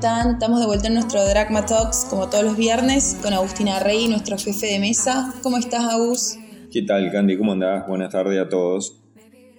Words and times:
están? 0.00 0.30
Estamos 0.30 0.60
de 0.60 0.66
vuelta 0.66 0.88
en 0.88 0.94
nuestro 0.94 1.22
Dragma 1.28 1.66
Talks, 1.66 2.06
como 2.08 2.30
todos 2.30 2.42
los 2.42 2.56
viernes, 2.56 3.18
con 3.20 3.34
Agustina 3.34 3.80
Rey, 3.80 4.08
nuestro 4.08 4.38
jefe 4.38 4.68
de 4.68 4.78
mesa. 4.78 5.34
¿Cómo 5.42 5.58
estás, 5.58 5.84
Agus? 5.84 6.38
¿Qué 6.72 6.80
tal, 6.80 7.12
Candy? 7.12 7.36
¿Cómo 7.36 7.52
andás? 7.52 7.86
Buenas 7.86 8.10
tardes 8.10 8.40
a 8.40 8.48
todos. 8.48 8.98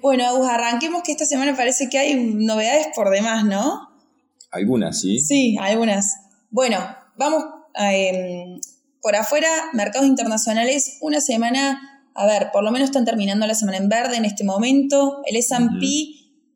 Bueno, 0.01 0.25
Agus, 0.25 0.47
arranquemos 0.49 1.03
que 1.03 1.11
esta 1.11 1.27
semana 1.27 1.55
parece 1.55 1.89
que 1.89 1.99
hay 1.99 2.33
novedades 2.33 2.87
por 2.95 3.11
demás, 3.11 3.45
¿no? 3.45 3.87
Algunas, 4.49 4.99
¿sí? 4.99 5.19
Sí, 5.19 5.57
algunas. 5.61 6.15
Bueno, 6.49 6.79
vamos 7.17 7.43
em, 7.75 8.59
por 8.99 9.15
afuera, 9.15 9.47
mercados 9.73 10.07
internacionales, 10.07 10.97
una 11.01 11.21
semana, 11.21 12.01
a 12.15 12.25
ver, 12.25 12.49
por 12.51 12.63
lo 12.63 12.71
menos 12.71 12.89
están 12.89 13.05
terminando 13.05 13.45
la 13.45 13.53
semana 13.53 13.77
en 13.77 13.89
verde 13.89 14.17
en 14.17 14.25
este 14.25 14.43
momento. 14.43 15.21
El 15.27 15.35
S&P 15.35 15.85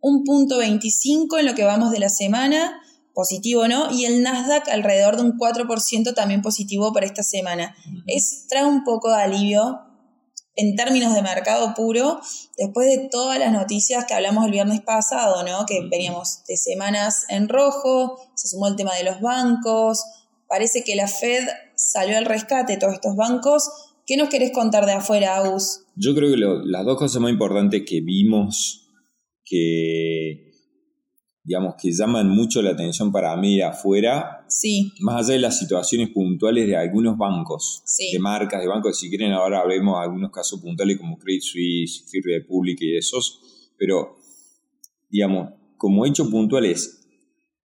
un 0.02 0.24
punto 0.24 0.58
25 0.58 1.38
en 1.38 1.46
lo 1.46 1.54
que 1.54 1.64
vamos 1.64 1.92
de 1.92 2.00
la 2.00 2.10
semana, 2.10 2.80
positivo, 3.16 3.68
¿no? 3.68 3.90
Y 3.92 4.06
el 4.06 4.22
Nasdaq 4.22 4.70
alrededor 4.70 5.16
de 5.16 5.24
un 5.24 5.40
4% 5.40 6.14
también 6.14 6.44
positivo 6.44 6.94
para 6.94 7.08
esta 7.08 7.24
semana. 7.24 7.76
Es, 8.06 8.46
trae 8.48 8.66
un 8.66 8.84
poco 8.84 9.10
de 9.10 9.24
alivio 9.24 9.80
en 10.58 10.76
términos 10.76 11.14
de 11.16 11.22
mercado 11.22 11.74
puro, 11.74 12.20
después 12.58 12.88
de 12.88 13.10
todas 13.10 13.40
las 13.40 13.52
noticias 13.52 14.06
que 14.06 14.14
hablamos 14.14 14.46
el 14.46 14.52
viernes 14.52 14.82
pasado, 14.82 15.44
¿no? 15.44 15.66
Que 15.66 15.82
veníamos 15.90 16.44
de 16.48 16.56
semanas 16.56 17.26
en 17.30 17.50
rojo, 17.50 18.18
se 18.36 18.48
sumó 18.48 18.68
el 18.68 18.76
tema 18.76 18.96
de 18.96 19.04
los 19.04 19.20
bancos, 19.20 20.04
parece 20.48 20.84
que 20.84 20.96
la 20.96 21.08
Fed 21.08 21.46
salió 21.76 22.18
al 22.18 22.26
rescate 22.26 22.74
de 22.74 22.80
todos 22.80 22.94
estos 22.94 23.16
bancos. 23.16 23.70
¿Qué 24.06 24.18
nos 24.18 24.30
querés 24.30 24.52
contar 24.52 24.86
de 24.86 24.94
afuera, 24.94 25.36
Agus? 25.36 25.82
Yo 25.96 26.14
creo 26.16 26.30
que 26.30 26.38
las 26.38 26.86
dos 26.86 26.98
cosas 26.98 27.22
más 27.22 27.32
importantes 27.32 27.84
que 27.88 28.02
vimos 28.02 28.88
que, 29.44 30.52
digamos, 31.46 31.76
que 31.80 31.92
llaman 31.92 32.28
mucho 32.28 32.62
la 32.62 32.72
atención 32.72 33.12
para 33.12 33.38
mí 33.38 33.62
afuera, 33.62 34.44
sí. 34.50 34.92
más 35.00 35.26
allá 35.26 35.36
de 35.36 35.40
las 35.42 35.60
situaciones 35.60 36.10
puntuales 36.10 36.68
de 36.68 36.76
algunos 36.76 37.18
bancos, 37.18 37.84
de 38.12 38.20
marcas, 38.20 38.62
de 38.62 38.68
bancos, 38.68 39.00
si 39.00 39.10
quieren 39.10 39.32
ahora 39.32 39.60
hablemos 39.60 40.00
de 40.00 40.06
algunos 40.06 40.32
casos 40.32 40.60
puntuales 40.60 40.98
como 40.98 41.18
Credit 41.18 41.42
Suisse, 41.44 42.06
First 42.10 42.26
Republic 42.26 42.80
y 42.82 42.98
esos, 42.98 43.72
pero, 43.78 44.18
digamos, 45.10 45.54
como 45.78 46.06
hecho 46.06 46.30
puntual 46.30 46.66
es 46.66 47.08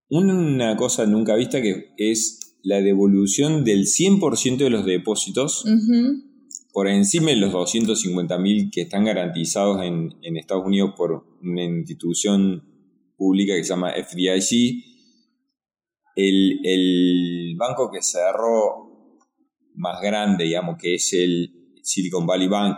una 0.09 0.75
cosa 0.75 1.05
nunca 1.05 1.35
vista 1.35 1.61
que 1.61 1.94
es 1.97 2.57
la 2.63 2.81
devolución 2.81 3.63
del 3.63 3.85
100% 3.85 4.57
de 4.57 4.69
los 4.69 4.85
depósitos 4.85 5.66
por 6.73 6.88
encima 6.88 7.31
de 7.31 7.38
los 7.38 7.53
250.000 7.53 8.72
que 8.72 8.81
están 8.81 9.05
garantizados 9.05 9.83
en, 9.83 10.13
Estados 10.22 10.66
Unidos 10.66 10.94
por 10.95 11.25
una 11.41 11.63
institución 11.63 12.63
pública 13.20 13.53
que 13.53 13.64
se 13.64 13.70
llama 13.70 13.92
FDIC, 13.92 14.84
el, 16.16 17.56
banco 17.58 17.92
que 17.92 18.02
cerró 18.02 19.17
más 19.75 20.02
grande, 20.02 20.45
digamos, 20.45 20.78
que 20.80 20.95
es 20.95 21.14
el 21.14 21.75
Silicon 21.84 22.25
Valley 22.25 22.47
Bank, 22.47 22.78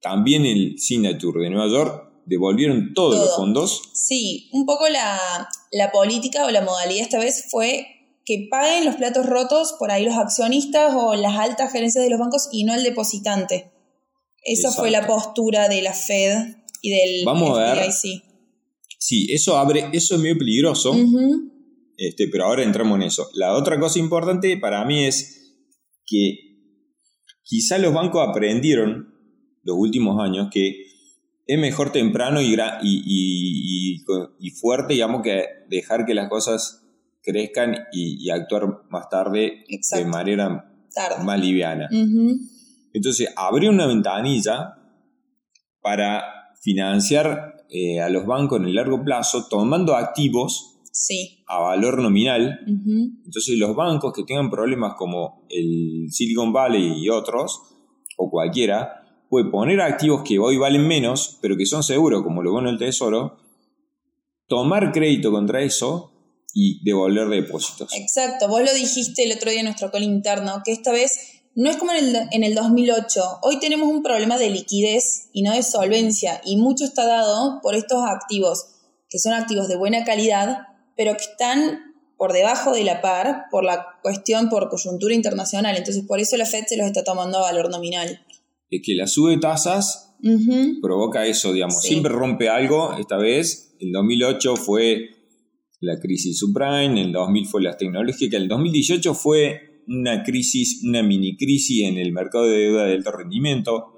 también 0.00 0.46
el 0.46 0.78
Signature 0.78 1.44
de 1.44 1.50
Nueva 1.50 1.70
York, 1.70 2.22
devolvieron 2.24 2.94
todos 2.94 3.18
los 3.18 3.36
fondos. 3.36 3.82
Sí, 3.94 4.48
un 4.52 4.66
poco 4.66 4.88
la, 4.88 5.48
la 5.70 5.92
política 5.92 6.46
o 6.46 6.50
la 6.50 6.62
modalidad 6.62 7.02
esta 7.02 7.18
vez 7.18 7.46
fue 7.50 7.86
que 8.24 8.48
paguen 8.50 8.84
los 8.84 8.96
platos 8.96 9.26
rotos 9.26 9.74
por 9.78 9.90
ahí 9.92 10.04
los 10.04 10.16
accionistas 10.16 10.92
o 10.96 11.14
las 11.14 11.38
altas 11.38 11.70
gerencias 11.70 12.02
de 12.02 12.10
los 12.10 12.18
bancos 12.18 12.48
y 12.50 12.64
no 12.64 12.74
el 12.74 12.82
depositante. 12.82 13.70
Esa 14.42 14.72
fue 14.72 14.90
la 14.90 15.06
postura 15.06 15.68
de 15.68 15.82
la 15.82 15.92
Fed 15.92 16.56
y 16.80 16.90
del 16.90 17.24
Vamos 17.24 17.58
a 17.58 17.74
ver. 17.74 17.90
Sí, 18.98 19.32
eso 19.32 19.56
abre, 19.56 19.88
eso 19.92 20.14
es 20.14 20.20
medio 20.20 20.38
peligroso. 20.38 20.94
este, 21.96 22.28
pero 22.28 22.44
ahora 22.44 22.62
entramos 22.62 22.96
en 22.96 23.02
eso. 23.02 23.28
La 23.34 23.54
otra 23.54 23.78
cosa 23.78 23.98
importante 23.98 24.56
para 24.56 24.84
mí 24.84 25.04
es 25.04 25.54
que 26.06 26.38
quizá 27.42 27.78
los 27.78 27.92
bancos 27.92 28.26
aprendieron 28.28 29.14
los 29.62 29.76
últimos 29.78 30.20
años 30.22 30.48
que 30.52 30.86
es 31.46 31.58
mejor 31.58 31.92
temprano 31.92 32.40
y, 32.40 32.56
y, 32.82 34.04
y 34.40 34.50
fuerte, 34.50 34.94
digamos, 34.94 35.22
que 35.22 35.44
dejar 35.68 36.04
que 36.04 36.14
las 36.14 36.28
cosas 36.28 36.86
crezcan 37.26 37.76
y, 37.92 38.30
actuar 38.30 38.84
más 38.88 39.08
tarde 39.08 39.64
de 39.68 40.04
manera 40.04 40.72
más 41.24 41.40
liviana. 41.40 41.88
Entonces, 42.92 43.28
abrió 43.36 43.70
una 43.70 43.86
ventanilla 43.86 44.76
para 45.82 46.22
financiar 46.62 47.55
eh, 47.70 48.00
a 48.00 48.08
los 48.08 48.26
bancos 48.26 48.60
en 48.60 48.66
el 48.66 48.74
largo 48.74 49.02
plazo 49.04 49.46
tomando 49.48 49.96
activos 49.96 50.76
a 51.46 51.58
valor 51.58 52.00
nominal. 52.00 52.60
Entonces, 52.66 53.58
los 53.58 53.74
bancos 53.76 54.12
que 54.14 54.24
tengan 54.24 54.50
problemas 54.50 54.94
como 54.96 55.46
el 55.50 56.06
Silicon 56.10 56.52
Valley 56.52 57.04
y 57.04 57.08
otros, 57.10 57.60
o 58.16 58.30
cualquiera, 58.30 59.06
puede 59.28 59.50
poner 59.50 59.80
activos 59.80 60.22
que 60.22 60.38
hoy 60.38 60.56
valen 60.56 60.86
menos, 60.86 61.38
pero 61.42 61.56
que 61.56 61.66
son 61.66 61.82
seguros, 61.82 62.22
como 62.22 62.42
lo 62.42 62.52
bueno 62.52 62.68
del 62.68 62.78
tesoro, 62.78 63.38
tomar 64.46 64.92
crédito 64.92 65.30
contra 65.30 65.62
eso 65.62 66.12
y 66.54 66.82
devolver 66.84 67.28
depósitos. 67.28 67.92
Exacto, 67.94 68.48
vos 68.48 68.62
lo 68.62 68.72
dijiste 68.72 69.24
el 69.24 69.32
otro 69.32 69.50
día 69.50 69.60
en 69.60 69.66
nuestro 69.66 69.90
call 69.90 70.04
interno, 70.04 70.62
que 70.64 70.72
esta 70.72 70.92
vez 70.92 71.35
no 71.56 71.70
es 71.70 71.78
como 71.78 71.92
en 71.92 72.04
el, 72.04 72.16
en 72.32 72.44
el 72.44 72.54
2008, 72.54 73.38
hoy 73.42 73.58
tenemos 73.58 73.88
un 73.88 74.02
problema 74.02 74.36
de 74.38 74.50
liquidez 74.50 75.30
y 75.32 75.42
no 75.42 75.52
de 75.52 75.62
solvencia, 75.62 76.40
y 76.44 76.58
mucho 76.58 76.84
está 76.84 77.06
dado 77.06 77.60
por 77.62 77.74
estos 77.74 78.04
activos, 78.06 78.66
que 79.08 79.18
son 79.18 79.32
activos 79.32 79.66
de 79.66 79.76
buena 79.76 80.04
calidad, 80.04 80.58
pero 80.96 81.16
que 81.16 81.24
están 81.24 81.94
por 82.18 82.32
debajo 82.32 82.72
de 82.72 82.84
la 82.84 83.00
par 83.00 83.44
por 83.50 83.64
la 83.64 83.86
cuestión, 84.02 84.48
por 84.48 84.68
coyuntura 84.68 85.14
internacional. 85.14 85.76
Entonces, 85.76 86.04
por 86.06 86.20
eso 86.20 86.36
la 86.36 86.46
Fed 86.46 86.64
se 86.66 86.76
los 86.76 86.86
está 86.86 87.04
tomando 87.04 87.38
a 87.38 87.42
valor 87.42 87.70
nominal. 87.70 88.20
Es 88.70 88.82
que 88.84 88.94
la 88.94 89.06
sube 89.06 89.38
tasas 89.38 90.14
provoca 90.82 91.26
eso, 91.26 91.52
digamos. 91.52 91.80
Siempre 91.82 92.12
rompe 92.12 92.48
algo. 92.48 92.96
Esta 92.98 93.16
vez, 93.16 93.76
el 93.80 93.92
2008 93.92 94.56
fue 94.56 95.10
la 95.80 95.98
crisis 96.00 96.38
subprime, 96.38 97.02
el 97.02 97.12
2000 97.12 97.46
fue 97.46 97.62
la 97.62 97.76
tecnológica, 97.76 98.36
el 98.36 98.48
2018 98.48 99.14
fue 99.14 99.65
una 99.88 100.22
crisis, 100.22 100.82
una 100.84 101.02
mini 101.02 101.36
crisis 101.36 101.84
en 101.84 101.98
el 101.98 102.12
mercado 102.12 102.46
de 102.46 102.58
deuda 102.58 102.84
de 102.84 102.94
alto 102.94 103.12
rendimiento. 103.12 103.92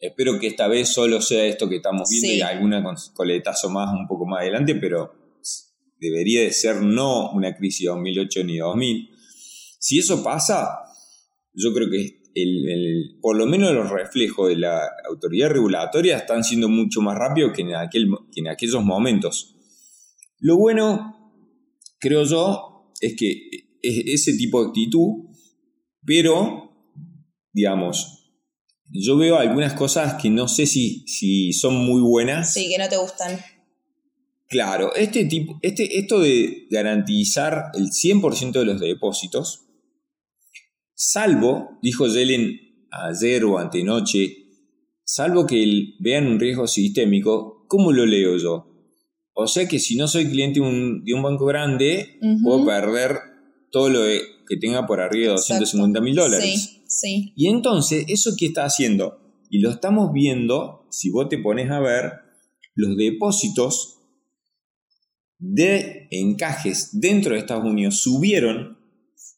Espero 0.00 0.38
que 0.40 0.48
esta 0.48 0.68
vez 0.68 0.88
solo 0.88 1.20
sea 1.20 1.44
esto 1.44 1.68
que 1.68 1.76
estamos 1.76 2.08
viendo 2.10 2.32
y 2.32 2.40
alguna 2.40 2.82
coletazo 3.14 3.70
más 3.70 3.92
un 3.92 4.06
poco 4.08 4.26
más 4.26 4.40
adelante, 4.40 4.74
pero 4.74 5.14
debería 6.00 6.40
de 6.40 6.52
ser 6.52 6.82
no 6.82 7.30
una 7.30 7.56
crisis 7.56 7.86
de 7.86 7.90
2008 7.90 8.44
ni 8.44 8.58
2000. 8.58 9.10
Si 9.78 9.98
eso 9.98 10.22
pasa, 10.24 10.80
yo 11.54 11.72
creo 11.72 11.88
que 11.88 12.22
el, 12.34 13.18
por 13.20 13.36
lo 13.36 13.46
menos 13.46 13.72
los 13.72 13.90
reflejos 13.90 14.48
de 14.48 14.56
la 14.56 14.80
autoridad 15.08 15.50
regulatoria 15.50 16.16
están 16.16 16.42
siendo 16.42 16.68
mucho 16.68 17.00
más 17.00 17.16
rápidos 17.16 17.52
que 17.54 17.62
en, 17.62 17.74
aquel, 17.74 18.08
que 18.32 18.40
en 18.40 18.48
aquellos 18.48 18.82
momentos. 18.84 19.54
Lo 20.40 20.56
bueno, 20.56 21.32
creo 22.00 22.24
yo, 22.24 22.92
es 23.00 23.14
que 23.16 23.61
es 23.82 24.02
ese 24.06 24.36
tipo 24.36 24.62
de 24.62 24.68
actitud, 24.68 25.28
pero, 26.04 26.70
digamos, 27.52 28.22
yo 28.88 29.16
veo 29.16 29.36
algunas 29.36 29.74
cosas 29.74 30.20
que 30.20 30.30
no 30.30 30.48
sé 30.48 30.66
si, 30.66 31.04
si 31.06 31.52
son 31.52 31.74
muy 31.76 32.00
buenas. 32.00 32.52
Sí, 32.52 32.68
que 32.68 32.78
no 32.78 32.88
te 32.88 32.96
gustan. 32.96 33.38
Claro, 34.48 34.94
este 34.94 35.24
tipo, 35.24 35.58
este, 35.62 35.98
esto 35.98 36.20
de 36.20 36.66
garantizar 36.70 37.70
el 37.74 37.88
100% 37.90 38.52
de 38.52 38.64
los 38.66 38.80
depósitos, 38.80 39.64
salvo, 40.94 41.78
dijo 41.82 42.06
Yellen 42.06 42.60
ayer 42.90 43.44
o 43.44 43.58
antenoche, 43.58 44.36
salvo 45.04 45.46
que 45.46 45.94
vean 46.00 46.26
un 46.26 46.38
riesgo 46.38 46.66
sistémico, 46.66 47.64
¿cómo 47.66 47.92
lo 47.92 48.04
leo 48.04 48.36
yo? 48.36 48.68
O 49.32 49.46
sea 49.46 49.66
que 49.66 49.78
si 49.78 49.96
no 49.96 50.06
soy 50.06 50.28
cliente 50.28 50.60
de 50.60 51.14
un, 51.14 51.22
banco 51.22 51.46
grande, 51.46 52.18
puedo 52.42 52.66
perder 52.66 53.31
todo 53.72 53.88
lo 53.88 54.00
que 54.46 54.56
tenga 54.60 54.86
por 54.86 55.00
arriba 55.00 55.28
de 55.28 55.32
250 55.32 56.00
mil 56.00 56.14
dólares. 56.14 56.44
Sí, 56.44 56.82
sí. 56.86 57.32
Y 57.34 57.48
entonces, 57.48 58.04
¿eso 58.06 58.32
qué 58.38 58.46
está 58.46 58.64
haciendo? 58.64 59.18
Y 59.50 59.58
lo 59.60 59.70
estamos 59.70 60.12
viendo, 60.12 60.86
si 60.90 61.10
vos 61.10 61.28
te 61.28 61.38
pones 61.38 61.70
a 61.70 61.80
ver, 61.80 62.12
los 62.74 62.96
depósitos 62.96 63.98
de 65.38 66.06
encajes 66.10 67.00
dentro 67.00 67.32
de 67.32 67.40
Estados 67.40 67.64
Unidos 67.64 68.00
subieron 68.00 68.78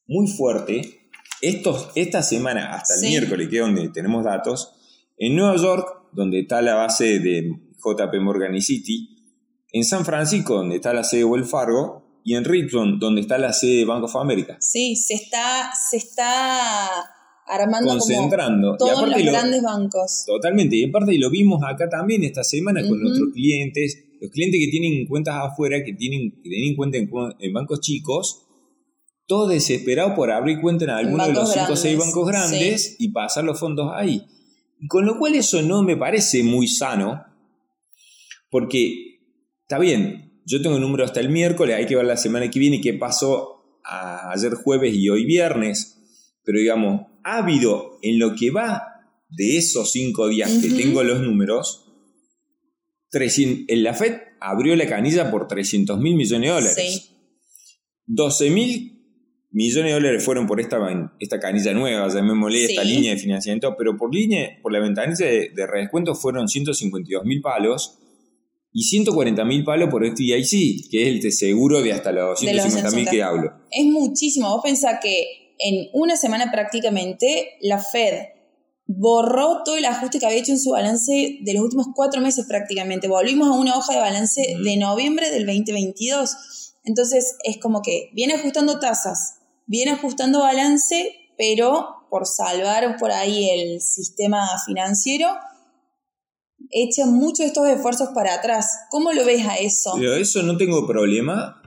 muy 0.07 0.27
fuerte 0.27 1.09
estos, 1.41 1.91
esta 1.95 2.23
semana 2.23 2.75
hasta 2.75 2.95
el 2.95 3.09
miércoles, 3.11 3.49
que 3.49 3.57
es 3.57 3.63
donde 3.63 3.89
tenemos 3.89 4.25
datos, 4.25 4.73
en 5.17 5.37
Nueva 5.37 5.57
York, 5.57 6.09
donde 6.13 6.41
está 6.41 6.61
la 6.61 6.75
base 6.75 7.21
de 7.21 7.51
JP 7.79 8.21
Morgan 8.21 8.55
y 8.55 8.61
City, 8.61 9.11
en 9.73 9.85
San 9.85 10.05
Francisco, 10.05 10.55
donde 10.55 10.77
está 10.77 10.93
la 10.93 11.05
sede 11.05 11.21
de 11.21 11.25
Wells 11.25 11.51
Fargo, 11.51 12.04
y 12.25 12.35
en 12.35 12.45
Richmond, 12.45 12.99
donde 12.99 13.21
está 13.21 13.37
la 13.37 13.53
sede 13.53 13.77
de 13.81 13.85
Bank 13.85 14.05
of 14.05 14.17
America. 14.17 14.57
Sí, 14.59 14.97
se 14.97 15.13
está, 15.13 15.71
se 15.91 15.99
está 15.99 16.89
armando 17.47 17.91
concentrando 17.91 18.77
todos 18.79 19.07
los 19.07 19.23
grandes 19.23 19.63
bancos. 19.63 20.25
Totalmente, 20.27 20.77
y 20.77 20.89
aparte 20.89 21.19
lo 21.19 21.29
vimos 21.29 21.63
acá 21.63 21.89
también 21.91 22.25
esta 22.25 22.43
semana 22.43 22.81
con 22.89 22.99
otros 23.07 23.29
clientes. 23.35 24.07
los 24.23 24.31
clientes 24.31 24.59
que 24.59 24.71
tienen 24.71 25.07
cuentas 25.07 25.35
afuera, 25.39 25.85
que 25.85 25.93
tienen, 25.93 26.31
que 26.43 26.49
tienen 26.49 26.75
cuenta 26.75 26.97
en, 26.97 27.53
bancos 27.53 27.81
chicos, 27.81 28.47
todo 29.27 29.47
desesperado 29.47 30.15
por 30.15 30.31
abrir 30.31 30.63
cuenta 30.63 30.85
en 30.85 30.91
alguno 30.91 31.27
de 31.27 31.35
los 31.35 31.53
5 31.53 31.73
o 31.73 31.77
6 31.77 31.99
bancos 31.99 32.27
grandes 32.27 32.97
y 32.99 33.09
pasar 33.11 33.45
los 33.45 33.61
fondos 33.61 33.91
ahí. 33.95 34.25
Con 34.89 35.05
lo 35.05 35.19
cual 35.19 35.35
eso 35.35 35.61
no 35.61 35.83
me 35.83 35.99
parece 35.99 36.43
muy 36.43 36.69
sano, 36.69 37.23
porque 38.51 39.19
está 39.63 39.79
bien, 39.79 40.34
yo 40.47 40.61
tengo 40.63 40.77
el 40.77 40.83
número 40.83 41.05
hasta 41.05 41.21
el 41.21 41.29
miércoles, 41.29 41.77
hay 41.77 41.87
que 41.87 41.97
ver 41.97 42.05
la 42.05 42.17
semana 42.17 42.51
que 42.51 42.59
viene 42.59 42.81
qué 42.81 42.95
pasó 42.95 43.81
ayer 43.85 44.55
jueves 44.55 44.95
y 44.95 45.09
hoy 45.09 45.25
viernes, 45.25 45.99
pero 46.45 46.59
digamos, 46.59 47.07
ha 47.23 47.39
habido 47.39 47.99
en 48.03 48.19
lo 48.19 48.35
que 48.35 48.51
va 48.51 48.83
de 49.29 49.57
esos 49.57 49.93
cinco 49.93 50.29
días 50.29 50.51
que 50.63 50.71
tengo 50.71 51.03
los 51.03 51.21
números, 51.21 51.85
en 53.13 53.83
la 53.83 53.95
FED 53.95 54.17
abrió 54.41 54.75
la 54.75 54.87
canilla 54.87 55.31
por 55.31 55.47
300 55.47 56.01
mil 56.01 56.17
millones 56.17 56.49
de 56.49 56.55
dólares. 56.55 56.75
Sí. 56.77 57.11
12 58.07 58.51
mil 58.51 58.91
millones 59.51 59.91
de 59.91 59.93
dólares 59.93 60.25
fueron 60.25 60.47
por 60.47 60.61
esta, 60.61 60.79
esta 61.21 61.39
canilla 61.39 61.73
nueva, 61.73 62.09
llamémosle 62.09 62.65
esta 62.65 62.83
línea 62.83 63.13
de 63.13 63.19
financiamiento, 63.19 63.75
pero 63.79 63.97
por 63.97 64.13
línea, 64.13 64.59
por 64.61 64.73
la 64.73 64.81
ventanilla 64.81 65.27
de, 65.27 65.53
de 65.55 65.67
redescuento 65.67 66.15
fueron 66.15 66.49
152 66.49 67.25
mil 67.25 67.41
palos 67.41 68.01
y 68.77 68.83
140 68.83 69.45
mil 69.45 69.63
palos 69.63 69.89
por 69.89 70.05
este 70.05 70.25
FDIC, 70.25 70.91
que 70.91 71.03
es 71.03 71.25
el 71.25 71.33
seguro 71.33 71.81
de 71.81 71.93
hasta 71.93 72.11
los 72.11 72.41
150 72.41 72.91
mil 72.91 73.09
que 73.09 73.23
hablo. 73.23 73.53
Es 73.71 73.87
muchísimo. 73.87 74.51
Vos 74.51 74.63
pensás 74.65 74.99
que 75.01 75.55
en 75.61 75.89
una 75.93 76.17
semana 76.17 76.51
prácticamente 76.51 77.53
la 77.61 77.79
Fed 77.79 78.15
borró 78.87 79.63
todo 79.65 79.77
el 79.77 79.85
ajuste 79.85 80.19
que 80.19 80.27
había 80.27 80.39
hecho 80.39 80.51
en 80.51 80.59
su 80.59 80.73
balance 80.73 81.39
de 81.41 81.55
los 81.55 81.63
últimos 81.63 81.87
cuatro 81.95 82.21
meses 82.21 82.47
prácticamente. 82.47 83.07
Volvimos 83.07 83.47
a 83.47 83.53
una 83.53 83.79
hoja 83.79 83.95
de 83.95 84.01
balance 84.01 84.43
de 84.61 84.77
noviembre 84.77 85.31
del 85.31 85.47
2022. 85.47 86.75
Entonces 86.83 87.37
es 87.45 87.59
como 87.59 87.81
que 87.81 88.11
viene 88.13 88.35
ajustando 88.35 88.81
tasas, 88.81 89.37
viene 89.67 89.93
ajustando 89.93 90.41
balance, 90.41 91.13
pero 91.39 92.07
por 92.11 92.27
salvar 92.27 92.97
por 92.99 93.13
ahí 93.13 93.49
el 93.51 93.81
sistema 93.81 94.49
financiero, 94.67 95.29
echa 96.75 97.07
muchos 97.07 97.39
de 97.39 97.47
estos 97.47 97.69
esfuerzos 97.69 98.09
para 98.15 98.35
atrás. 98.35 98.67
¿Cómo 98.91 99.13
lo 99.13 99.25
ves 99.25 99.47
a 99.47 99.55
eso? 99.57 99.93
Pero 99.97 100.15
eso 100.15 100.43
no 100.43 100.57
tengo 100.57 100.87
problema. 100.87 101.63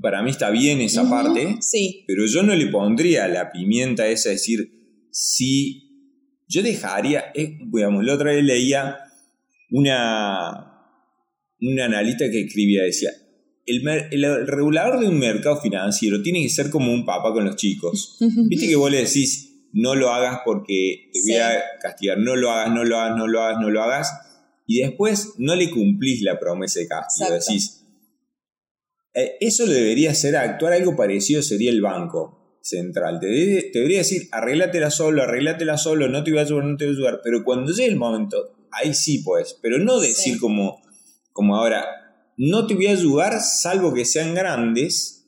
Para 0.00 0.22
mí 0.22 0.30
está 0.30 0.50
bien 0.50 0.80
esa 0.80 1.08
parte. 1.08 1.56
Sí. 1.60 2.04
Pero 2.06 2.26
yo 2.26 2.42
no 2.42 2.54
le 2.54 2.66
pondría 2.66 3.26
la 3.26 3.50
pimienta 3.50 4.06
esa, 4.06 4.30
es 4.30 4.40
decir, 4.40 5.08
si 5.10 5.84
yo 6.46 6.62
dejaría, 6.62 7.24
eh, 7.34 7.58
digamos, 7.66 8.04
la 8.04 8.14
otra 8.14 8.32
vez 8.32 8.44
leía 8.44 8.96
una, 9.70 10.82
un 11.60 11.80
analista 11.80 12.30
que 12.30 12.42
escribía, 12.42 12.82
decía, 12.82 13.10
el, 13.66 14.46
regulador 14.46 15.00
de 15.00 15.08
un 15.08 15.18
mercado 15.18 15.60
financiero 15.60 16.22
tiene 16.22 16.42
que 16.42 16.50
ser 16.50 16.70
como 16.70 16.92
un 16.92 17.06
papá 17.06 17.32
con 17.32 17.44
los 17.44 17.56
chicos. 17.56 18.18
Viste 18.48 18.68
que 18.68 18.76
vos 18.76 18.90
le 18.90 19.04
decís, 19.04 19.68
no 19.72 19.94
lo 19.94 20.10
hagas 20.10 20.40
porque 20.44 21.10
te 21.12 21.20
voy 21.26 21.40
a 21.40 21.62
castigar, 21.80 22.18
no 22.18 22.36
lo 22.36 22.50
hagas, 22.50 22.72
no 22.72 22.84
lo 22.84 22.98
hagas, 22.98 23.16
no 23.16 23.26
lo 23.26 23.42
hagas, 23.42 23.60
no 23.60 23.70
lo 23.70 23.82
hagas, 23.82 24.12
y 24.66 24.80
después 24.80 25.34
no 25.38 25.54
le 25.54 25.70
cumplís 25.70 26.22
la 26.22 26.38
promesa 26.38 26.80
de 26.80 26.88
castigo. 26.88 27.30
Decís, 27.30 27.84
eh, 29.14 29.36
eso 29.40 29.66
debería 29.66 30.14
ser 30.14 30.36
actuar 30.36 30.72
algo 30.72 30.96
parecido, 30.96 31.42
sería 31.42 31.70
el 31.70 31.80
banco 31.80 32.58
central. 32.62 33.20
Te, 33.20 33.26
debería 33.72 33.98
decir, 33.98 34.28
arreglátela 34.32 34.90
solo, 34.90 35.22
arreglátela 35.22 35.76
solo, 35.76 36.08
no 36.08 36.24
te 36.24 36.30
voy 36.30 36.40
a 36.40 36.42
ayudar, 36.42 36.64
no 36.64 36.76
te 36.76 36.84
voy 36.86 36.94
a 36.94 36.96
ayudar. 36.96 37.20
Pero 37.22 37.44
cuando 37.44 37.72
llegue 37.72 37.90
el 37.90 37.96
momento, 37.96 38.68
ahí 38.72 38.94
sí 38.94 39.18
pues. 39.18 39.58
Pero 39.62 39.78
no 39.78 40.00
decir 40.00 40.38
como, 40.38 40.82
como 41.32 41.56
ahora, 41.56 41.84
no 42.36 42.66
te 42.66 42.74
voy 42.74 42.86
a 42.86 42.92
ayudar 42.92 43.40
salvo 43.40 43.92
que 43.92 44.04
sean 44.04 44.34
grandes, 44.34 45.26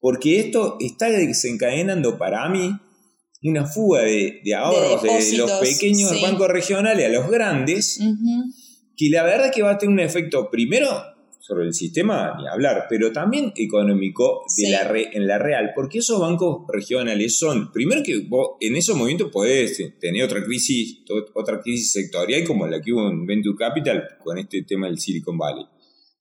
porque 0.00 0.40
esto 0.40 0.76
está 0.80 1.08
desencadenando 1.08 2.18
para 2.18 2.48
mí 2.48 2.76
una 3.42 3.66
fuga 3.66 4.02
de, 4.02 4.40
ahorros 4.56 5.02
de, 5.02 5.36
los 5.36 5.50
pequeños 5.52 6.20
bancos 6.22 6.48
regionales 6.48 7.06
a 7.06 7.08
los 7.08 7.30
grandes, 7.30 7.98
que 8.96 9.10
la 9.10 9.24
verdad 9.24 9.50
que 9.52 9.62
va 9.62 9.72
a 9.72 9.78
tener 9.78 9.92
un 9.92 10.00
efecto, 10.00 10.48
primero, 10.50 10.88
sobre 11.40 11.66
el 11.66 11.74
sistema, 11.74 12.36
ni 12.38 12.46
hablar, 12.46 12.86
pero 12.88 13.10
también 13.10 13.52
económico 13.56 14.44
de 14.56 14.70
la 14.70 14.92
en 14.94 15.26
la 15.26 15.38
real, 15.38 15.72
porque 15.74 15.98
esos 15.98 16.20
bancos 16.20 16.64
regionales 16.72 17.36
son, 17.36 17.72
primero 17.72 18.00
que 18.04 18.20
vos 18.28 18.50
en 18.60 18.76
esos 18.76 18.96
momentos 18.96 19.28
podés 19.32 19.76
tener 20.00 20.22
otra 20.22 20.44
crisis, 20.44 21.00
otra 21.34 21.60
crisis 21.60 21.90
sectorial 21.90 22.44
como 22.44 22.68
la 22.68 22.80
que 22.80 22.92
hubo 22.92 23.10
en 23.10 23.26
Venture 23.26 23.56
Capital 23.58 24.04
con 24.22 24.38
este 24.38 24.62
tema 24.62 24.86
del 24.86 25.00
Silicon 25.00 25.36
Valley. 25.36 25.66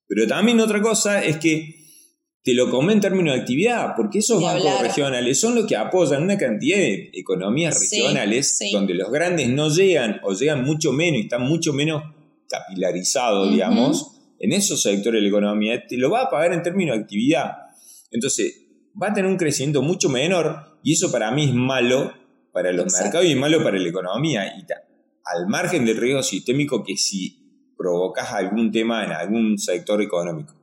Pero 0.07 0.27
también 0.27 0.59
otra 0.59 0.81
cosa 0.81 1.23
es 1.23 1.37
que 1.37 1.80
te 2.43 2.53
lo 2.53 2.69
come 2.69 2.93
en 2.93 3.01
términos 3.01 3.35
de 3.35 3.41
actividad, 3.41 3.93
porque 3.95 4.19
esos 4.19 4.41
bancos 4.41 4.81
regionales 4.81 5.39
son 5.39 5.55
los 5.55 5.67
que 5.67 5.75
apoyan 5.75 6.23
una 6.23 6.37
cantidad 6.37 6.77
de 6.77 7.11
economías 7.13 7.79
regionales 7.79 8.57
donde 8.71 8.95
los 8.95 9.11
grandes 9.11 9.49
no 9.49 9.69
llegan 9.69 10.19
o 10.23 10.33
llegan 10.33 10.63
mucho 10.63 10.91
menos 10.91 11.19
y 11.19 11.23
están 11.23 11.43
mucho 11.43 11.71
menos 11.71 12.03
capilarizados, 12.49 13.51
digamos 13.51 14.17
en 14.41 14.53
esos 14.53 14.81
sectores 14.81 15.19
de 15.19 15.21
la 15.21 15.27
economía, 15.29 15.87
te 15.87 15.97
lo 15.97 16.09
va 16.09 16.23
a 16.23 16.29
pagar 16.29 16.51
en 16.53 16.63
términos 16.63 16.97
de 16.97 17.03
actividad. 17.03 17.51
Entonces, 18.09 18.65
va 19.01 19.09
a 19.09 19.13
tener 19.13 19.29
un 19.29 19.37
crecimiento 19.37 19.83
mucho 19.83 20.09
menor 20.09 20.79
y 20.83 20.93
eso 20.93 21.11
para 21.11 21.31
mí 21.31 21.45
es 21.45 21.53
malo 21.53 22.11
para 22.51 22.73
los 22.73 22.91
mercados 22.91 23.27
y 23.27 23.31
es 23.31 23.37
malo 23.37 23.63
para 23.63 23.77
la 23.77 23.87
economía. 23.87 24.47
Y 24.57 24.65
al 25.25 25.47
margen 25.47 25.85
del 25.85 25.97
riesgo 25.97 26.23
sistémico 26.23 26.83
que 26.83 26.97
si 26.97 27.71
provocas 27.77 28.31
algún 28.31 28.71
tema 28.71 29.05
en 29.05 29.11
algún 29.11 29.59
sector 29.59 30.01
económico. 30.01 30.55